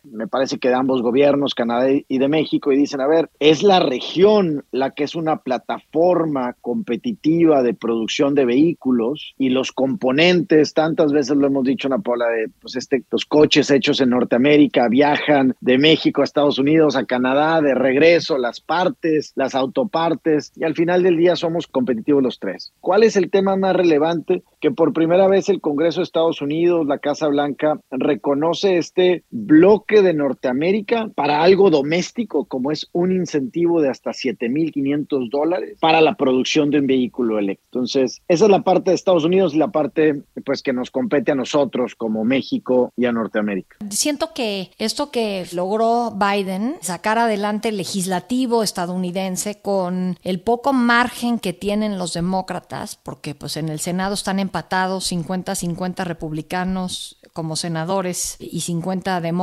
me 0.04 0.28
parece 0.28 0.58
que 0.58 0.70
de 0.70 0.76
ambos 0.76 1.02
gobiernos, 1.02 1.56
Canadá 1.56 1.88
y 1.90 2.18
de 2.18 2.28
México, 2.28 2.72
y 2.72 2.78
dicen, 2.78 3.02
a 3.02 3.08
ver, 3.08 3.30
es 3.40 3.64
la 3.64 3.80
región 3.80 4.64
la 4.72 4.92
que 4.92 5.04
es 5.04 5.16
una 5.16 5.38
plataforma 5.38 6.56
competitiva 6.62 7.64
de 7.64 7.74
producción 7.74 8.36
de 8.36 8.46
vehículos 8.46 9.34
y 9.38 9.50
los 9.50 9.72
componentes, 9.72 10.74
tantas 10.74 11.12
veces 11.12 11.38
lo 11.38 11.48
hemos 11.48 11.64
dicho, 11.64 11.90
Paula, 12.04 12.28
de 12.30 12.50
pues 12.62 12.76
este, 12.76 13.04
los 13.12 13.26
coches 13.26 13.70
hechos 13.72 14.02
en 14.02 14.12
Norteamérica 14.12 14.88
viajan 14.88 15.56
de 15.60 15.78
México 15.78 16.22
a 16.22 16.24
Estados 16.24 16.60
Unidos, 16.60 16.96
a 16.96 17.06
Canadá, 17.06 17.62
de 17.62 17.74
regreso, 17.74 18.38
las 18.38 18.62
partes, 18.62 19.34
las 19.36 19.56
autopartes, 19.56 20.52
y 20.56 20.64
al 20.64 20.76
final 20.76 21.04
del 21.04 21.18
día 21.18 21.36
somos 21.36 21.68
competitivos 21.68 22.24
los 22.24 22.40
tres. 22.40 22.74
¿Cuál 22.80 23.04
es 23.04 23.16
el 23.16 23.30
tema 23.30 23.56
más 23.56 23.76
relevante? 23.76 24.44
Que 24.60 24.72
por 24.72 24.94
primera 24.94 25.28
vez 25.28 25.50
el 25.50 25.62
Congreso 25.62 26.00
de 26.00 26.06
Estados 26.06 26.42
Unidos, 26.42 26.86
la 26.88 27.00
Casa 27.00 27.28
Blanca, 27.28 27.80
reconoce 27.90 28.78
este 28.78 29.24
bloque 29.62 30.02
de 30.02 30.16
Norteamérica 30.16 31.12
para 31.14 31.44
algo 31.44 31.70
doméstico, 31.70 32.46
como 32.46 32.72
es 32.72 32.90
un 32.94 33.12
incentivo 33.12 33.80
de 33.80 33.90
hasta 33.90 34.10
7.500 34.10 35.30
dólares 35.30 35.78
para 35.80 36.02
la 36.02 36.16
producción 36.16 36.72
de 36.72 36.80
un 36.80 36.88
vehículo 36.88 37.38
eléctrico. 37.38 37.70
Entonces, 37.72 38.24
esa 38.28 38.46
es 38.46 38.52
la 38.52 38.64
parte 38.64 38.90
de 38.90 38.96
Estados 38.96 39.24
Unidos 39.24 39.54
y 39.54 39.60
la 39.60 39.68
parte 39.68 40.24
pues 40.44 40.64
que 40.64 40.74
nos 40.74 40.90
compete 40.90 41.32
a 41.32 41.36
nosotros 41.36 41.94
como 41.94 42.24
México 42.26 42.92
y 42.98 43.06
a 43.06 43.12
Norteamérica. 43.12 43.78
Siento 43.92 44.34
que 44.34 44.72
esto 44.80 45.12
que 45.12 45.46
logró 45.54 46.12
Biden, 46.12 46.78
sacar 46.82 47.20
adelante 47.20 47.70
el 47.70 47.78
legislativo 47.78 48.64
estadounidense 48.64 49.62
con 49.62 50.18
el 50.24 50.40
poco 50.40 50.74
margen 50.74 51.38
que 51.38 51.54
tienen 51.54 52.00
los 52.00 52.14
demócratas, 52.14 52.96
porque 52.96 53.36
pues 53.36 53.58
en 53.58 53.70
el 53.70 53.80
Senado 53.80 54.16
están 54.16 54.40
empatados 54.40 55.12
50-50 55.12 56.04
republicanos 56.04 57.18
como 57.34 57.56
senadores 57.56 58.38
y 58.40 58.62
50 58.62 59.22
demócratas 59.22 59.41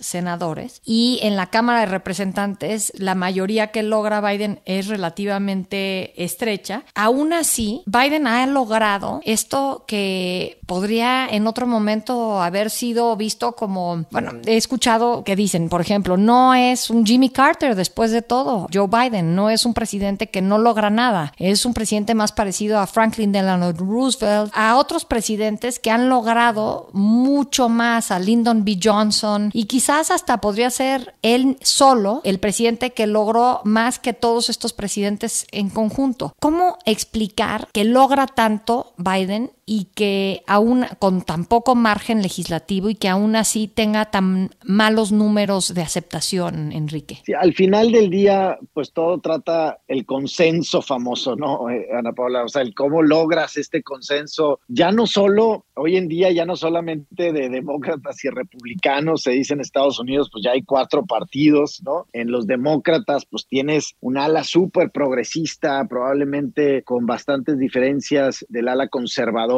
senadores. 0.00 0.80
Y 0.84 1.18
en 1.22 1.36
la 1.36 1.46
Cámara 1.46 1.80
de 1.80 1.86
Representantes 1.86 2.92
la 2.96 3.14
mayoría 3.14 3.68
que 3.68 3.82
logra 3.82 4.20
Biden 4.20 4.60
es 4.64 4.88
relativamente 4.88 6.22
estrecha. 6.22 6.84
Aún 6.94 7.32
así, 7.32 7.82
Biden 7.86 8.26
ha 8.26 8.46
logrado 8.46 9.20
esto 9.24 9.84
que 9.86 10.60
podría 10.66 11.26
en 11.26 11.46
otro 11.46 11.66
momento 11.66 12.42
haber 12.42 12.70
sido 12.70 13.16
visto 13.16 13.52
como, 13.52 14.04
bueno, 14.10 14.32
he 14.46 14.56
escuchado 14.56 15.24
que 15.24 15.36
dicen, 15.36 15.68
por 15.68 15.80
ejemplo, 15.80 16.16
no 16.16 16.54
es 16.54 16.90
un 16.90 17.04
Jimmy 17.04 17.30
Carter 17.30 17.74
después 17.74 18.10
de 18.10 18.22
todo. 18.22 18.68
Joe 18.72 18.88
Biden 18.88 19.34
no 19.34 19.50
es 19.50 19.64
un 19.66 19.74
presidente 19.74 20.30
que 20.30 20.42
no 20.42 20.58
logra 20.58 20.90
nada. 20.90 21.32
Es 21.38 21.66
un 21.66 21.74
presidente 21.74 22.14
más 22.14 22.32
parecido 22.32 22.78
a 22.78 22.86
Franklin 22.86 23.32
Delano 23.32 23.72
Roosevelt, 23.72 24.52
a 24.54 24.76
otros 24.76 25.04
presidentes 25.04 25.78
que 25.78 25.90
han 25.90 26.08
logrado 26.08 26.88
mucho 26.92 27.68
más 27.68 28.10
a 28.10 28.18
Lyndon 28.18 28.64
B. 28.64 28.78
Johnson 28.82 29.23
y 29.52 29.64
quizás 29.64 30.10
hasta 30.10 30.40
podría 30.40 30.70
ser 30.70 31.14
él 31.22 31.56
solo 31.62 32.20
el 32.24 32.38
presidente 32.38 32.92
que 32.92 33.06
logró 33.06 33.60
más 33.64 33.98
que 33.98 34.12
todos 34.12 34.50
estos 34.50 34.72
presidentes 34.72 35.46
en 35.50 35.70
conjunto. 35.70 36.34
¿Cómo 36.40 36.78
explicar 36.84 37.68
que 37.72 37.84
logra 37.84 38.26
tanto 38.26 38.92
Biden 38.96 39.50
y 39.66 39.88
que 39.94 40.42
aún 40.46 40.84
con 40.98 41.22
tan 41.22 41.44
poco 41.44 41.74
margen 41.74 42.22
legislativo 42.22 42.90
y 42.90 42.94
que 42.94 43.08
aún 43.08 43.36
así 43.36 43.68
tenga 43.68 44.10
tan 44.10 44.50
malos 44.64 45.12
números 45.12 45.74
de 45.74 45.82
aceptación, 45.82 46.72
Enrique? 46.72 47.22
al 47.38 47.54
final 47.54 47.92
del 47.92 48.10
día, 48.10 48.58
pues 48.72 48.92
todo 48.92 49.18
trata 49.18 49.78
el 49.88 50.04
consenso 50.04 50.82
famoso, 50.82 51.36
¿no, 51.36 51.70
eh, 51.70 51.88
Ana 51.96 52.12
Paula? 52.12 52.44
O 52.44 52.48
sea, 52.48 52.62
el 52.62 52.74
cómo 52.74 53.02
logras 53.02 53.56
este 53.56 53.82
consenso, 53.82 54.60
ya 54.68 54.92
no 54.92 55.06
solo, 55.06 55.66
hoy 55.74 55.96
en 55.96 56.08
día, 56.08 56.30
ya 56.30 56.44
no 56.44 56.56
solamente 56.56 57.32
de 57.32 57.48
demócratas 57.48 58.24
y 58.24 58.28
republicanos, 58.28 59.22
se 59.22 59.32
dice 59.32 59.54
en 59.54 59.60
Estados 59.60 59.98
Unidos, 59.98 60.28
pues 60.32 60.44
ya 60.44 60.52
hay 60.52 60.62
cuatro 60.62 61.04
partidos, 61.04 61.82
¿no? 61.84 62.06
En 62.12 62.30
los 62.30 62.46
demócratas, 62.46 63.26
pues 63.26 63.46
tienes 63.46 63.94
un 64.00 64.18
ala 64.18 64.44
súper 64.44 64.90
progresista, 64.90 65.84
probablemente 65.88 66.82
con 66.82 67.06
bastantes 67.06 67.58
diferencias 67.58 68.44
del 68.48 68.68
ala 68.68 68.88
conservadora 68.88 69.53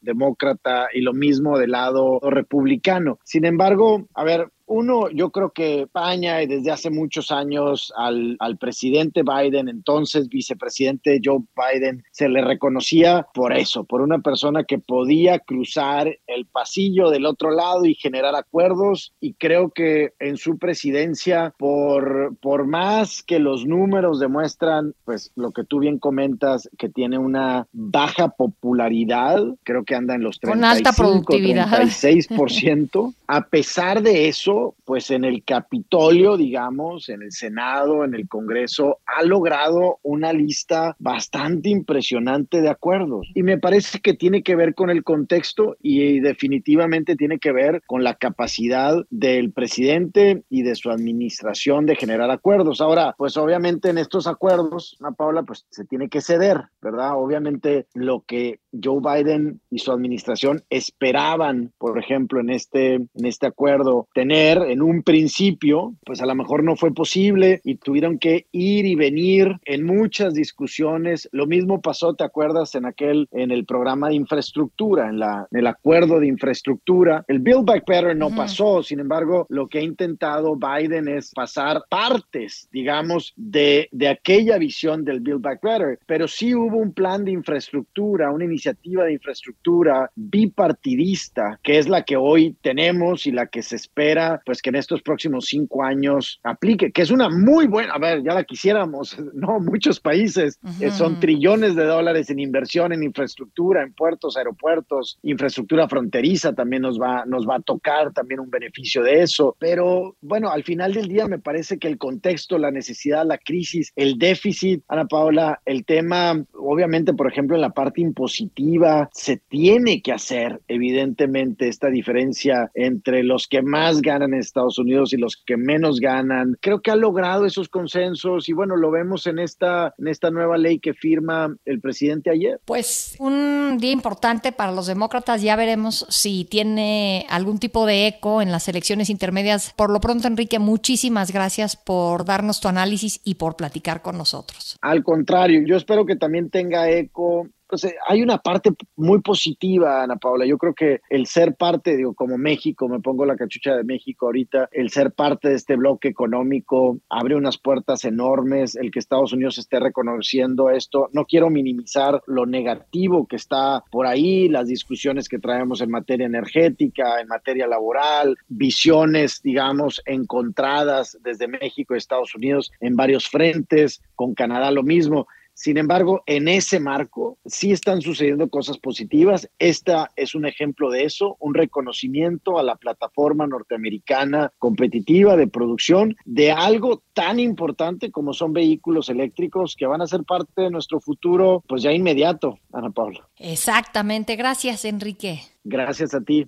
demócrata 0.00 0.88
y 0.92 1.00
lo 1.00 1.12
mismo 1.12 1.58
del 1.58 1.72
lado 1.72 2.20
republicano. 2.22 3.18
Sin 3.24 3.44
embargo, 3.44 4.06
a 4.14 4.24
ver, 4.24 4.48
uno, 4.70 5.10
yo 5.10 5.30
creo 5.30 5.50
que 5.50 5.82
España 5.82 6.40
y 6.42 6.46
desde 6.46 6.70
hace 6.70 6.90
muchos 6.90 7.32
años 7.32 7.92
al, 7.96 8.36
al, 8.38 8.56
presidente 8.56 9.22
Biden, 9.24 9.68
entonces 9.68 10.28
vicepresidente 10.28 11.20
Joe 11.22 11.40
Biden, 11.56 12.04
se 12.12 12.28
le 12.28 12.40
reconocía 12.40 13.26
por 13.34 13.52
eso, 13.52 13.82
por 13.82 14.00
una 14.00 14.20
persona 14.20 14.62
que 14.62 14.78
podía 14.78 15.40
cruzar 15.40 16.16
el 16.28 16.46
pasillo 16.46 17.10
del 17.10 17.26
otro 17.26 17.50
lado 17.50 17.84
y 17.84 17.96
generar 17.96 18.36
acuerdos. 18.36 19.12
Y 19.20 19.34
creo 19.34 19.70
que 19.70 20.12
en 20.20 20.36
su 20.36 20.56
presidencia, 20.56 21.52
por, 21.58 22.36
por 22.40 22.64
más 22.64 23.24
que 23.24 23.40
los 23.40 23.66
números 23.66 24.20
demuestran, 24.20 24.94
pues 25.04 25.32
lo 25.34 25.50
que 25.50 25.64
tú 25.64 25.80
bien 25.80 25.98
comentas, 25.98 26.70
que 26.78 26.88
tiene 26.88 27.18
una 27.18 27.66
baja 27.72 28.28
popularidad, 28.28 29.42
creo 29.64 29.84
que 29.84 29.96
anda 29.96 30.14
en 30.14 30.22
los 30.22 30.38
35, 30.38 30.52
Con 30.52 30.64
alta 30.64 30.92
productividad. 30.92 31.68
36%, 31.68 33.14
a 33.26 33.46
pesar 33.48 34.02
de 34.02 34.28
eso, 34.28 34.59
pues 34.84 35.10
en 35.10 35.24
el 35.24 35.44
Capitolio, 35.44 36.36
digamos, 36.36 37.08
en 37.08 37.22
el 37.22 37.32
Senado, 37.32 38.04
en 38.04 38.14
el 38.14 38.28
Congreso, 38.28 38.98
ha 39.06 39.22
logrado 39.22 39.98
una 40.02 40.32
lista 40.32 40.96
bastante 40.98 41.68
impresionante 41.68 42.60
de 42.60 42.68
acuerdos. 42.68 43.28
Y 43.34 43.42
me 43.42 43.58
parece 43.58 44.00
que 44.00 44.14
tiene 44.14 44.42
que 44.42 44.56
ver 44.56 44.74
con 44.74 44.90
el 44.90 45.04
contexto 45.04 45.76
y 45.82 46.20
definitivamente 46.20 47.16
tiene 47.16 47.38
que 47.38 47.52
ver 47.52 47.82
con 47.86 48.04
la 48.04 48.14
capacidad 48.14 49.04
del 49.10 49.52
presidente 49.52 50.42
y 50.48 50.62
de 50.62 50.74
su 50.74 50.90
administración 50.90 51.86
de 51.86 51.96
generar 51.96 52.30
acuerdos. 52.30 52.80
Ahora, 52.80 53.14
pues 53.16 53.36
obviamente 53.36 53.90
en 53.90 53.98
estos 53.98 54.26
acuerdos, 54.26 54.96
Ana 55.00 55.12
Paula, 55.12 55.42
pues 55.42 55.66
se 55.70 55.84
tiene 55.84 56.08
que 56.08 56.20
ceder, 56.20 56.64
¿verdad? 56.80 57.12
Obviamente 57.16 57.86
lo 57.94 58.24
que 58.26 58.60
Joe 58.72 59.00
Biden 59.00 59.60
y 59.70 59.78
su 59.78 59.92
administración 59.92 60.62
esperaban, 60.70 61.72
por 61.78 61.98
ejemplo, 61.98 62.40
en 62.40 62.50
este, 62.50 62.94
en 62.94 63.26
este 63.26 63.46
acuerdo, 63.46 64.08
tener 64.14 64.49
en 64.58 64.82
un 64.82 65.02
principio, 65.02 65.94
pues 66.04 66.20
a 66.20 66.26
lo 66.26 66.34
mejor 66.34 66.64
no 66.64 66.76
fue 66.76 66.92
posible 66.92 67.60
y 67.64 67.76
tuvieron 67.76 68.18
que 68.18 68.46
ir 68.52 68.86
y 68.86 68.94
venir 68.94 69.56
en 69.64 69.84
muchas 69.84 70.34
discusiones. 70.34 71.28
Lo 71.32 71.46
mismo 71.46 71.80
pasó, 71.80 72.14
¿te 72.14 72.24
acuerdas? 72.24 72.74
En 72.74 72.86
aquel, 72.86 73.28
en 73.32 73.50
el 73.50 73.64
programa 73.64 74.08
de 74.08 74.14
infraestructura, 74.14 75.08
en, 75.08 75.18
la, 75.18 75.46
en 75.50 75.58
el 75.58 75.66
acuerdo 75.66 76.20
de 76.20 76.26
infraestructura. 76.26 77.24
El 77.28 77.40
Build 77.40 77.64
Back 77.64 77.84
Better 77.86 78.16
no 78.16 78.30
pasó, 78.30 78.82
sin 78.82 79.00
embargo, 79.00 79.46
lo 79.48 79.68
que 79.68 79.78
ha 79.78 79.82
intentado 79.82 80.56
Biden 80.56 81.08
es 81.08 81.32
pasar 81.32 81.84
partes, 81.88 82.68
digamos, 82.72 83.32
de, 83.36 83.88
de 83.92 84.08
aquella 84.08 84.58
visión 84.58 85.04
del 85.04 85.20
Build 85.20 85.42
Back 85.42 85.60
Better, 85.62 85.98
pero 86.06 86.28
sí 86.28 86.54
hubo 86.54 86.76
un 86.76 86.92
plan 86.92 87.24
de 87.24 87.32
infraestructura, 87.32 88.30
una 88.30 88.44
iniciativa 88.44 89.04
de 89.04 89.14
infraestructura 89.14 90.10
bipartidista, 90.14 91.58
que 91.62 91.78
es 91.78 91.88
la 91.88 92.02
que 92.04 92.16
hoy 92.16 92.56
tenemos 92.60 93.26
y 93.26 93.32
la 93.32 93.46
que 93.46 93.62
se 93.62 93.76
espera 93.76 94.29
pues 94.44 94.62
que 94.62 94.70
en 94.70 94.76
estos 94.76 95.02
próximos 95.02 95.46
cinco 95.46 95.82
años 95.82 96.40
aplique, 96.42 96.92
que 96.92 97.02
es 97.02 97.10
una 97.10 97.28
muy 97.28 97.66
buena, 97.66 97.94
a 97.94 97.98
ver, 97.98 98.22
ya 98.22 98.34
la 98.34 98.44
quisiéramos, 98.44 99.18
¿no? 99.34 99.60
Muchos 99.60 100.00
países 100.00 100.58
eh, 100.80 100.90
son 100.90 101.20
trillones 101.20 101.74
de 101.74 101.84
dólares 101.84 102.30
en 102.30 102.38
inversión 102.38 102.92
en 102.92 103.02
infraestructura, 103.02 103.82
en 103.82 103.92
puertos, 103.92 104.36
aeropuertos, 104.36 105.18
infraestructura 105.22 105.88
fronteriza 105.88 106.52
también 106.54 106.82
nos 106.82 107.00
va, 107.00 107.24
nos 107.26 107.48
va 107.48 107.56
a 107.56 107.60
tocar 107.60 108.12
también 108.12 108.40
un 108.40 108.50
beneficio 108.50 109.02
de 109.02 109.22
eso, 109.22 109.56
pero 109.58 110.16
bueno, 110.20 110.50
al 110.50 110.64
final 110.64 110.94
del 110.94 111.08
día 111.08 111.26
me 111.26 111.38
parece 111.38 111.78
que 111.78 111.88
el 111.88 111.98
contexto, 111.98 112.58
la 112.58 112.70
necesidad, 112.70 113.26
la 113.26 113.38
crisis, 113.38 113.92
el 113.96 114.18
déficit, 114.18 114.82
Ana 114.88 115.06
Paula, 115.06 115.60
el 115.64 115.84
tema, 115.84 116.44
obviamente, 116.54 117.12
por 117.12 117.30
ejemplo, 117.30 117.56
en 117.56 117.62
la 117.62 117.70
parte 117.70 118.00
impositiva, 118.00 119.08
se 119.12 119.36
tiene 119.36 120.02
que 120.02 120.12
hacer, 120.12 120.60
evidentemente, 120.68 121.68
esta 121.68 121.88
diferencia 121.88 122.70
entre 122.74 123.22
los 123.22 123.48
que 123.48 123.62
más 123.62 124.00
ganan 124.02 124.19
ganan 124.20 124.34
en 124.34 124.40
Estados 124.40 124.78
Unidos 124.78 125.12
y 125.12 125.16
los 125.16 125.36
que 125.36 125.56
menos 125.56 126.00
ganan. 126.00 126.56
Creo 126.60 126.80
que 126.80 126.90
ha 126.90 126.96
logrado 126.96 127.46
esos 127.46 127.68
consensos 127.68 128.48
y 128.48 128.52
bueno, 128.52 128.76
lo 128.76 128.90
vemos 128.90 129.26
en 129.26 129.38
esta, 129.38 129.94
en 129.98 130.08
esta 130.08 130.30
nueva 130.30 130.58
ley 130.58 130.78
que 130.78 130.94
firma 130.94 131.54
el 131.64 131.80
presidente 131.80 132.30
ayer. 132.30 132.60
Pues 132.64 133.16
un 133.18 133.78
día 133.78 133.92
importante 133.92 134.52
para 134.52 134.72
los 134.72 134.86
demócratas, 134.86 135.42
ya 135.42 135.56
veremos 135.56 136.06
si 136.08 136.44
tiene 136.44 137.26
algún 137.30 137.58
tipo 137.58 137.86
de 137.86 138.06
eco 138.06 138.42
en 138.42 138.52
las 138.52 138.68
elecciones 138.68 139.10
intermedias. 139.10 139.72
Por 139.76 139.90
lo 139.90 140.00
pronto, 140.00 140.28
Enrique, 140.28 140.58
muchísimas 140.58 141.32
gracias 141.32 141.76
por 141.76 142.24
darnos 142.24 142.60
tu 142.60 142.68
análisis 142.68 143.20
y 143.24 143.36
por 143.36 143.56
platicar 143.56 144.02
con 144.02 144.18
nosotros. 144.18 144.76
Al 144.82 145.02
contrario, 145.02 145.62
yo 145.64 145.76
espero 145.76 146.04
que 146.04 146.16
también 146.16 146.50
tenga 146.50 146.90
eco 146.90 147.48
eh, 147.84 147.94
hay 148.06 148.22
una 148.22 148.38
parte 148.38 148.70
muy 148.96 149.20
positiva, 149.20 150.02
Ana 150.02 150.16
Paula. 150.16 150.46
Yo 150.46 150.58
creo 150.58 150.74
que 150.74 151.00
el 151.08 151.26
ser 151.26 151.54
parte, 151.54 151.96
digo, 151.96 152.14
como 152.14 152.38
México, 152.38 152.88
me 152.88 153.00
pongo 153.00 153.24
la 153.24 153.36
cachucha 153.36 153.76
de 153.76 153.84
México 153.84 154.26
ahorita, 154.26 154.68
el 154.72 154.90
ser 154.90 155.12
parte 155.12 155.48
de 155.48 155.54
este 155.54 155.76
bloque 155.76 156.08
económico 156.08 156.98
abre 157.08 157.36
unas 157.36 157.58
puertas 157.58 158.04
enormes, 158.04 158.76
el 158.76 158.90
que 158.90 158.98
Estados 158.98 159.32
Unidos 159.32 159.58
esté 159.58 159.80
reconociendo 159.80 160.70
esto. 160.70 161.08
No 161.12 161.24
quiero 161.24 161.50
minimizar 161.50 162.22
lo 162.26 162.46
negativo 162.46 163.26
que 163.26 163.36
está 163.36 163.84
por 163.90 164.06
ahí, 164.06 164.48
las 164.48 164.68
discusiones 164.68 165.28
que 165.28 165.38
traemos 165.38 165.80
en 165.80 165.90
materia 165.90 166.26
energética, 166.26 167.20
en 167.20 167.28
materia 167.28 167.66
laboral, 167.66 168.36
visiones, 168.48 169.40
digamos, 169.42 170.02
encontradas 170.06 171.18
desde 171.22 171.48
México 171.48 171.94
y 171.94 171.98
Estados 171.98 172.34
Unidos 172.34 172.70
en 172.80 172.96
varios 172.96 173.28
frentes, 173.28 174.02
con 174.14 174.34
Canadá 174.34 174.70
lo 174.70 174.82
mismo. 174.82 175.26
Sin 175.60 175.76
embargo, 175.76 176.22
en 176.24 176.48
ese 176.48 176.80
marco 176.80 177.36
sí 177.44 177.70
están 177.70 178.00
sucediendo 178.00 178.48
cosas 178.48 178.78
positivas. 178.78 179.46
Esta 179.58 180.10
es 180.16 180.34
un 180.34 180.46
ejemplo 180.46 180.88
de 180.88 181.04
eso, 181.04 181.36
un 181.38 181.52
reconocimiento 181.52 182.58
a 182.58 182.62
la 182.62 182.76
plataforma 182.76 183.46
norteamericana 183.46 184.54
competitiva 184.56 185.36
de 185.36 185.48
producción 185.48 186.16
de 186.24 186.50
algo 186.50 187.02
tan 187.12 187.38
importante 187.38 188.10
como 188.10 188.32
son 188.32 188.54
vehículos 188.54 189.10
eléctricos 189.10 189.76
que 189.76 189.84
van 189.84 190.00
a 190.00 190.06
ser 190.06 190.24
parte 190.24 190.62
de 190.62 190.70
nuestro 190.70 190.98
futuro, 190.98 191.62
pues 191.68 191.82
ya 191.82 191.92
inmediato, 191.92 192.58
Ana 192.72 192.88
Paula. 192.88 193.28
Exactamente. 193.36 194.36
Gracias, 194.36 194.86
Enrique. 194.86 195.42
Gracias 195.64 196.14
a 196.14 196.22
ti. 196.22 196.46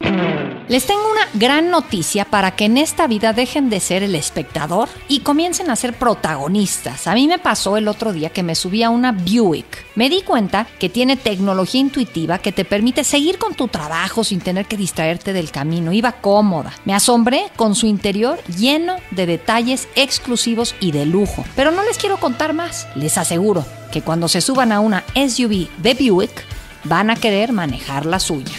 Les 0.68 0.86
tengo 0.86 1.02
una 1.10 1.28
gran 1.34 1.70
noticia 1.70 2.24
para 2.24 2.52
que 2.52 2.64
en 2.64 2.78
esta 2.78 3.06
vida 3.06 3.34
dejen 3.34 3.68
de 3.68 3.78
ser 3.78 4.02
el 4.02 4.14
espectador 4.14 4.88
y 5.06 5.20
comiencen 5.20 5.68
a 5.68 5.76
ser 5.76 5.92
protagonistas. 5.92 7.06
A 7.06 7.12
mí 7.12 7.28
me 7.28 7.38
pasó 7.38 7.76
el 7.76 7.88
otro 7.88 8.14
día 8.14 8.30
que 8.30 8.42
me 8.42 8.54
subí 8.54 8.82
a 8.82 8.88
una 8.88 9.12
Buick. 9.12 9.84
Me 9.96 10.08
di 10.08 10.22
cuenta 10.22 10.66
que 10.78 10.88
tiene 10.88 11.16
tecnología 11.16 11.82
intuitiva 11.82 12.38
que 12.38 12.52
te 12.52 12.64
permite 12.64 13.04
seguir 13.04 13.36
con 13.36 13.54
tu 13.54 13.68
trabajo 13.68 14.24
sin 14.24 14.40
tener 14.40 14.64
que 14.64 14.78
distraerte 14.78 15.34
del 15.34 15.50
camino. 15.50 15.92
Iba 15.92 16.12
cómoda. 16.12 16.72
Me 16.86 16.94
asombré 16.94 17.44
con 17.56 17.74
su 17.74 17.86
interior 17.86 18.42
lleno 18.44 18.96
de 19.10 19.26
detalles 19.26 19.88
exclusivos 19.94 20.74
y 20.80 20.92
de 20.92 21.04
lujo. 21.04 21.44
Pero 21.54 21.70
no 21.70 21.84
les 21.84 21.98
quiero 21.98 22.16
contar 22.16 22.54
más. 22.54 22.88
Les 22.94 23.18
aseguro 23.18 23.66
que 23.92 24.00
cuando 24.00 24.26
se 24.28 24.40
suban 24.40 24.72
a 24.72 24.80
una 24.80 25.04
SUV 25.14 25.68
de 25.82 25.94
Buick, 25.94 26.46
van 26.84 27.10
a 27.10 27.16
querer 27.16 27.52
manejar 27.52 28.06
la 28.06 28.18
suya. 28.18 28.52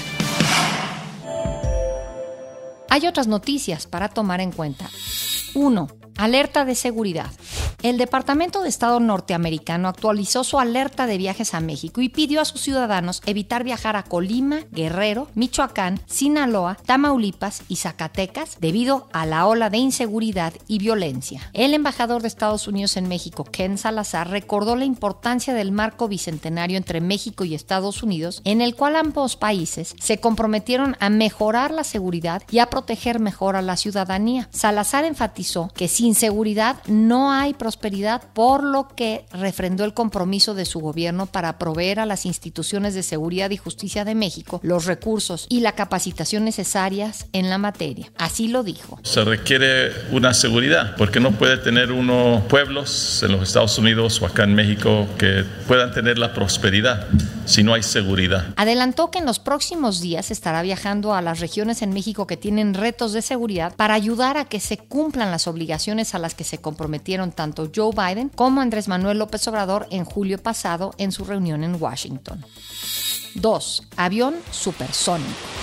Hay 2.94 3.08
otras 3.08 3.26
noticias 3.26 3.88
para 3.88 4.08
tomar 4.08 4.40
en 4.40 4.52
cuenta. 4.52 4.88
1. 5.56 5.88
Alerta 6.16 6.64
de 6.64 6.76
seguridad. 6.76 7.32
El 7.84 7.98
Departamento 7.98 8.62
de 8.62 8.70
Estado 8.70 9.02
norteamericano 9.02 9.90
actualizó 9.90 10.46
su 10.46 10.58
alerta 10.58 11.06
de 11.06 11.18
viajes 11.18 11.54
a 11.54 11.60
México 11.60 12.00
y 12.00 12.08
pidió 12.08 12.40
a 12.40 12.46
sus 12.46 12.62
ciudadanos 12.62 13.22
evitar 13.26 13.66
viajar 13.66 13.98
a 13.98 14.04
Colima, 14.04 14.62
Guerrero, 14.72 15.28
Michoacán, 15.36 16.00
Sinaloa, 16.06 16.78
Tamaulipas 16.86 17.64
y 17.68 17.76
Zacatecas 17.76 18.56
debido 18.62 19.10
a 19.12 19.26
la 19.26 19.48
ola 19.48 19.70
de 19.70 19.80
inseguridad 19.80 20.54
y 20.66 20.80
violencia. 20.80 21.50
El 21.52 21.74
embajador 21.74 22.22
de 22.22 22.30
Estados 22.30 22.70
Unidos 22.70 22.96
en 22.96 23.10
México, 23.10 23.44
Ken 23.44 23.78
Salazar, 23.78 24.30
recordó 24.30 24.78
la 24.78 24.86
importancia 24.86 25.54
del 25.54 25.74
marco 25.74 26.08
bicentenario 26.08 26.78
entre 26.78 27.02
México 27.02 27.44
y 27.44 27.54
Estados 27.54 28.02
Unidos, 28.02 28.42
en 28.46 28.62
el 28.62 28.78
cual 28.78 28.96
ambos 28.96 29.36
países 29.36 29.94
se 30.00 30.22
comprometieron 30.22 30.96
a 31.02 31.10
mejorar 31.10 31.72
la 31.72 31.84
seguridad 31.84 32.44
y 32.50 32.60
a 32.60 32.70
proteger 32.70 33.20
mejor 33.20 33.58
a 33.58 33.62
la 33.62 33.76
ciudadanía. 33.76 34.48
Salazar 34.52 35.04
enfatizó 35.04 35.70
que 35.76 35.90
sin 35.90 36.16
seguridad 36.16 36.78
no 36.88 37.34
hay 37.34 37.54
prosperidad, 37.74 38.22
por 38.34 38.64
lo 38.64 38.88
que 38.88 39.26
refrendó 39.32 39.84
el 39.84 39.94
compromiso 39.96 40.54
de 40.54 40.66
su 40.66 40.80
gobierno 40.80 41.26
para 41.26 41.58
proveer 41.58 42.00
a 42.00 42.06
las 42.06 42.26
instituciones 42.26 42.94
de 42.94 43.02
seguridad 43.02 43.50
y 43.50 43.58
justicia 43.58 44.06
de 44.06 44.14
México 44.14 44.60
los 44.64 44.86
recursos 44.86 45.48
y 45.50 45.62
la 45.62 45.72
capacitación 45.72 46.46
necesarias 46.46 47.26
en 47.34 47.50
la 47.50 47.58
materia. 47.58 48.12
Así 48.18 48.48
lo 48.48 48.64
dijo. 48.64 49.00
Se 49.04 49.24
requiere 49.24 49.92
una 50.12 50.36
seguridad, 50.36 50.96
porque 50.98 51.20
no 51.20 51.32
puede 51.32 51.58
tener 51.58 51.92
unos 51.92 52.44
pueblos 52.44 53.24
en 53.24 53.32
los 53.32 53.42
Estados 53.42 53.78
Unidos 53.80 54.22
o 54.22 54.28
acá 54.28 54.44
en 54.44 54.54
México 54.54 55.08
que 55.18 55.44
puedan 55.68 55.92
tener 55.92 56.20
la 56.20 56.34
prosperidad 56.34 57.08
si 57.46 57.64
no 57.64 57.74
hay 57.74 57.84
seguridad. 57.84 58.54
Adelantó 58.56 59.10
que 59.12 59.20
en 59.20 59.26
los 59.26 59.40
próximos 59.40 60.00
días 60.00 60.32
estará 60.32 60.62
viajando 60.62 61.14
a 61.14 61.22
las 61.22 61.40
regiones 61.40 61.82
en 61.82 61.92
México 61.92 62.28
que 62.28 62.38
tienen 62.38 62.74
retos 62.74 63.14
de 63.14 63.22
seguridad 63.22 63.76
para 63.76 63.96
ayudar 63.96 64.38
a 64.38 64.46
que 64.46 64.60
se 64.60 64.78
cumplan 64.78 65.32
las 65.32 65.48
obligaciones 65.48 66.14
a 66.14 66.20
las 66.20 66.36
que 66.36 66.44
se 66.44 66.60
comprometieron 66.60 67.32
tanto 67.32 67.63
Joe 67.74 67.92
Biden 67.92 68.30
como 68.30 68.62
Andrés 68.62 68.88
Manuel 68.88 69.20
López 69.20 69.48
Obrador 69.48 69.88
en 69.92 70.06
julio 70.06 70.38
pasado 70.38 70.94
en 70.98 71.12
su 71.12 71.26
reunión 71.26 71.64
en 71.64 71.82
Washington. 71.82 72.46
2. 73.36 73.84
Avión 73.98 74.36
supersónico. 74.52 75.63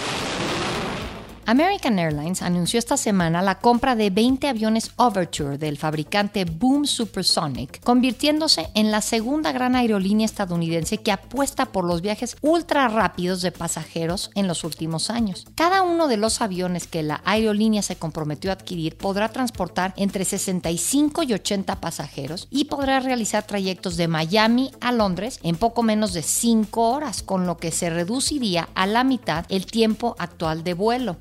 American 1.50 1.98
Airlines 1.98 2.42
anunció 2.42 2.78
esta 2.78 2.96
semana 2.96 3.42
la 3.42 3.58
compra 3.58 3.96
de 3.96 4.10
20 4.10 4.46
aviones 4.46 4.92
Overture 4.94 5.58
del 5.58 5.78
fabricante 5.78 6.44
Boom 6.44 6.86
Supersonic, 6.86 7.82
convirtiéndose 7.82 8.68
en 8.76 8.92
la 8.92 9.00
segunda 9.00 9.50
gran 9.50 9.74
aerolínea 9.74 10.26
estadounidense 10.26 10.98
que 10.98 11.10
apuesta 11.10 11.66
por 11.66 11.84
los 11.84 12.02
viajes 12.02 12.36
ultra 12.40 12.86
rápidos 12.86 13.42
de 13.42 13.50
pasajeros 13.50 14.30
en 14.36 14.46
los 14.46 14.62
últimos 14.62 15.10
años. 15.10 15.44
Cada 15.56 15.82
uno 15.82 16.06
de 16.06 16.18
los 16.18 16.40
aviones 16.40 16.86
que 16.86 17.02
la 17.02 17.20
aerolínea 17.24 17.82
se 17.82 17.96
comprometió 17.96 18.52
a 18.52 18.54
adquirir 18.54 18.96
podrá 18.96 19.30
transportar 19.30 19.92
entre 19.96 20.24
65 20.24 21.24
y 21.24 21.32
80 21.32 21.80
pasajeros 21.80 22.46
y 22.52 22.66
podrá 22.66 23.00
realizar 23.00 23.42
trayectos 23.42 23.96
de 23.96 24.06
Miami 24.06 24.70
a 24.80 24.92
Londres 24.92 25.40
en 25.42 25.56
poco 25.56 25.82
menos 25.82 26.12
de 26.12 26.22
5 26.22 26.92
horas, 26.92 27.24
con 27.24 27.48
lo 27.48 27.56
que 27.56 27.72
se 27.72 27.90
reduciría 27.90 28.68
a 28.76 28.86
la 28.86 29.02
mitad 29.02 29.46
el 29.48 29.66
tiempo 29.66 30.14
actual 30.20 30.62
de 30.62 30.74
vuelo. 30.74 31.16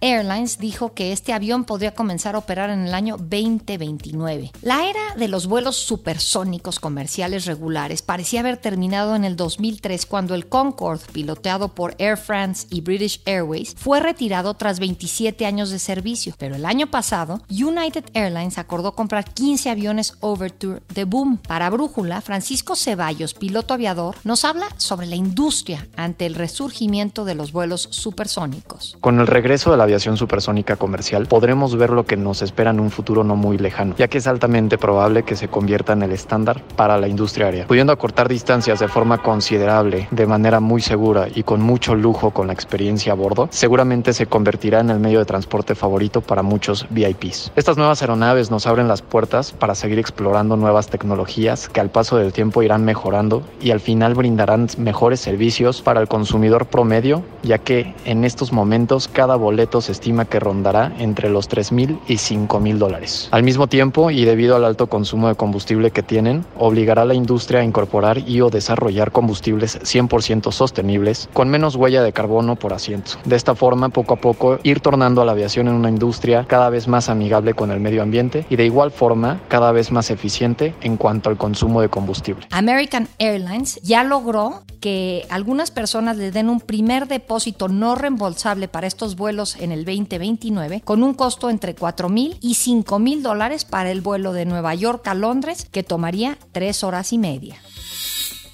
Airlines 0.00 0.58
dijo 0.58 0.94
que 0.94 1.12
este 1.12 1.32
avión 1.32 1.64
podría 1.64 1.94
comenzar 1.94 2.34
a 2.34 2.38
operar 2.38 2.70
en 2.70 2.86
el 2.86 2.94
año 2.94 3.16
2029. 3.16 4.52
La 4.62 4.88
era 4.88 5.00
de 5.16 5.28
los 5.28 5.46
vuelos 5.46 5.76
supersónicos 5.76 6.80
comerciales 6.80 7.46
regulares 7.46 8.02
parecía 8.02 8.40
haber 8.40 8.56
terminado 8.56 9.16
en 9.16 9.24
el 9.24 9.36
2003 9.36 10.06
cuando 10.06 10.34
el 10.34 10.48
Concorde, 10.48 11.04
piloteado 11.12 11.74
por 11.74 11.94
Air 11.98 12.16
France 12.16 12.66
y 12.70 12.80
British 12.80 13.22
Airways, 13.24 13.74
fue 13.76 14.00
retirado 14.00 14.54
tras 14.54 14.80
27 14.80 15.46
años 15.46 15.70
de 15.70 15.78
servicio. 15.78 16.34
Pero 16.38 16.56
el 16.56 16.66
año 16.66 16.88
pasado, 16.88 17.40
United 17.50 18.04
Airlines 18.14 18.58
acordó 18.58 18.92
comprar 18.92 19.24
15 19.32 19.70
aviones 19.70 20.14
Overture 20.20 20.82
de 20.94 21.04
Boom. 21.04 21.38
Para 21.38 21.70
Brújula, 21.70 22.20
Francisco 22.20 22.76
Ceballos, 22.76 23.34
piloto 23.34 23.74
aviador, 23.74 24.16
nos 24.24 24.44
habla 24.44 24.68
sobre 24.76 25.06
la 25.06 25.16
industria 25.16 25.88
ante 25.96 26.26
el 26.26 26.34
resurgimiento 26.34 27.24
de 27.24 27.34
los 27.34 27.52
vuelos 27.52 27.88
supersónicos. 27.90 28.96
Regreso 29.40 29.70
de 29.70 29.78
la 29.78 29.84
aviación 29.84 30.18
supersónica 30.18 30.76
comercial, 30.76 31.24
podremos 31.24 31.74
ver 31.74 31.88
lo 31.88 32.04
que 32.04 32.18
nos 32.18 32.42
espera 32.42 32.72
en 32.72 32.78
un 32.78 32.90
futuro 32.90 33.24
no 33.24 33.36
muy 33.36 33.56
lejano, 33.56 33.94
ya 33.96 34.06
que 34.06 34.18
es 34.18 34.26
altamente 34.26 34.76
probable 34.76 35.22
que 35.22 35.34
se 35.34 35.48
convierta 35.48 35.94
en 35.94 36.02
el 36.02 36.12
estándar 36.12 36.62
para 36.76 36.98
la 36.98 37.08
industria 37.08 37.46
aérea, 37.46 37.66
pudiendo 37.66 37.90
acortar 37.90 38.28
distancias 38.28 38.80
de 38.80 38.88
forma 38.88 39.22
considerable, 39.22 40.08
de 40.10 40.26
manera 40.26 40.60
muy 40.60 40.82
segura 40.82 41.26
y 41.34 41.42
con 41.42 41.62
mucho 41.62 41.94
lujo 41.94 42.32
con 42.32 42.48
la 42.48 42.52
experiencia 42.52 43.12
a 43.12 43.16
bordo, 43.16 43.48
seguramente 43.50 44.12
se 44.12 44.26
convertirá 44.26 44.80
en 44.80 44.90
el 44.90 45.00
medio 45.00 45.20
de 45.20 45.24
transporte 45.24 45.74
favorito 45.74 46.20
para 46.20 46.42
muchos 46.42 46.86
VIPs. 46.90 47.52
Estas 47.56 47.78
nuevas 47.78 48.02
aeronaves 48.02 48.50
nos 48.50 48.66
abren 48.66 48.88
las 48.88 49.00
puertas 49.00 49.52
para 49.52 49.74
seguir 49.74 49.98
explorando 49.98 50.58
nuevas 50.58 50.88
tecnologías 50.88 51.70
que 51.70 51.80
al 51.80 51.88
paso 51.88 52.18
del 52.18 52.34
tiempo 52.34 52.62
irán 52.62 52.84
mejorando 52.84 53.42
y 53.62 53.70
al 53.70 53.80
final 53.80 54.12
brindarán 54.12 54.68
mejores 54.76 55.20
servicios 55.20 55.80
para 55.80 56.02
el 56.02 56.08
consumidor 56.08 56.66
promedio, 56.66 57.22
ya 57.42 57.56
que 57.56 57.94
en 58.04 58.24
estos 58.24 58.52
momentos 58.52 59.08
cada 59.20 59.36
boleto 59.36 59.82
se 59.82 59.92
estima 59.92 60.24
que 60.24 60.40
rondará 60.40 60.94
entre 60.98 61.28
los 61.28 61.46
3 61.46 61.72
mil 61.72 62.00
y 62.08 62.16
5 62.16 62.58
mil 62.58 62.78
dólares. 62.78 63.28
Al 63.32 63.42
mismo 63.42 63.66
tiempo, 63.66 64.10
y 64.10 64.24
debido 64.24 64.56
al 64.56 64.64
alto 64.64 64.86
consumo 64.86 65.28
de 65.28 65.34
combustible 65.34 65.90
que 65.90 66.02
tienen, 66.02 66.46
obligará 66.56 67.02
a 67.02 67.04
la 67.04 67.12
industria 67.12 67.60
a 67.60 67.64
incorporar 67.64 68.26
y 68.26 68.40
o 68.40 68.48
desarrollar 68.48 69.12
combustibles 69.12 69.78
100% 69.82 70.52
sostenibles 70.52 71.28
con 71.34 71.50
menos 71.50 71.76
huella 71.76 72.02
de 72.02 72.14
carbono 72.14 72.56
por 72.56 72.72
asiento. 72.72 73.10
De 73.26 73.36
esta 73.36 73.54
forma, 73.54 73.90
poco 73.90 74.14
a 74.14 74.16
poco, 74.16 74.58
ir 74.62 74.80
tornando 74.80 75.20
a 75.20 75.26
la 75.26 75.32
aviación 75.32 75.68
en 75.68 75.74
una 75.74 75.90
industria 75.90 76.46
cada 76.48 76.70
vez 76.70 76.88
más 76.88 77.10
amigable 77.10 77.52
con 77.52 77.70
el 77.70 77.80
medio 77.80 78.02
ambiente 78.02 78.46
y 78.48 78.56
de 78.56 78.64
igual 78.64 78.90
forma 78.90 79.42
cada 79.48 79.70
vez 79.70 79.92
más 79.92 80.10
eficiente 80.10 80.74
en 80.80 80.96
cuanto 80.96 81.28
al 81.28 81.36
consumo 81.36 81.82
de 81.82 81.90
combustible. 81.90 82.46
American 82.52 83.06
Airlines 83.18 83.78
ya 83.82 84.02
logró 84.02 84.62
que 84.80 85.26
algunas 85.28 85.70
personas 85.70 86.16
le 86.16 86.30
den 86.30 86.48
un 86.48 86.60
primer 86.60 87.06
depósito 87.06 87.68
no 87.68 87.96
reembolsable 87.96 88.66
para 88.66 88.86
estos 88.86 89.09
los 89.10 89.16
vuelos 89.16 89.56
en 89.56 89.72
el 89.72 89.84
2029 89.84 90.82
con 90.82 91.02
un 91.02 91.14
costo 91.14 91.50
entre 91.50 91.74
4 91.74 92.08
mil 92.08 92.36
y 92.40 92.54
5 92.54 93.00
mil 93.00 93.24
dólares 93.24 93.64
para 93.64 93.90
el 93.90 94.02
vuelo 94.02 94.32
de 94.32 94.44
Nueva 94.44 94.72
York 94.76 95.04
a 95.08 95.14
Londres 95.14 95.66
que 95.72 95.82
tomaría 95.82 96.38
tres 96.52 96.84
horas 96.84 97.12
y 97.12 97.18
media. 97.18 97.56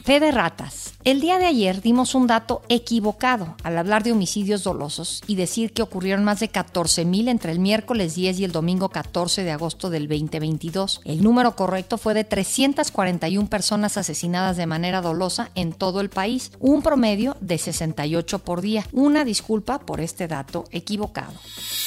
Fe 0.03 0.19
de 0.19 0.31
ratas. 0.31 0.86
El 1.07 1.21
día 1.21 1.39
de 1.39 1.47
ayer 1.47 1.83
dimos 1.83 2.17
un 2.17 2.27
dato 2.27 2.63
equivocado 2.69 3.55
al 3.63 3.79
hablar 3.79 4.03
de 4.03 4.11
homicidios 4.11 4.65
dolosos 4.65 5.23
y 5.29 5.37
decir 5.37 5.73
que 5.73 5.83
ocurrieron 5.83 6.25
más 6.25 6.41
de 6.41 6.51
14.000 6.51 7.29
entre 7.29 7.53
el 7.53 7.61
miércoles 7.61 8.17
10 8.17 8.41
y 8.41 8.45
el 8.45 8.51
domingo 8.51 8.89
14 8.89 9.45
de 9.45 9.53
agosto 9.53 9.89
del 9.89 10.09
2022. 10.09 11.03
El 11.05 11.23
número 11.23 11.55
correcto 11.55 11.97
fue 11.97 12.13
de 12.13 12.25
341 12.25 13.49
personas 13.49 13.97
asesinadas 13.97 14.57
de 14.57 14.67
manera 14.67 15.01
dolosa 15.01 15.53
en 15.55 15.73
todo 15.73 16.01
el 16.01 16.11
país, 16.11 16.51
un 16.59 16.83
promedio 16.83 17.37
de 17.41 17.59
68 17.59 18.41
por 18.41 18.61
día. 18.61 18.85
Una 18.91 19.25
disculpa 19.25 19.79
por 19.79 20.01
este 20.01 20.27
dato 20.27 20.65
equivocado. 20.73 21.35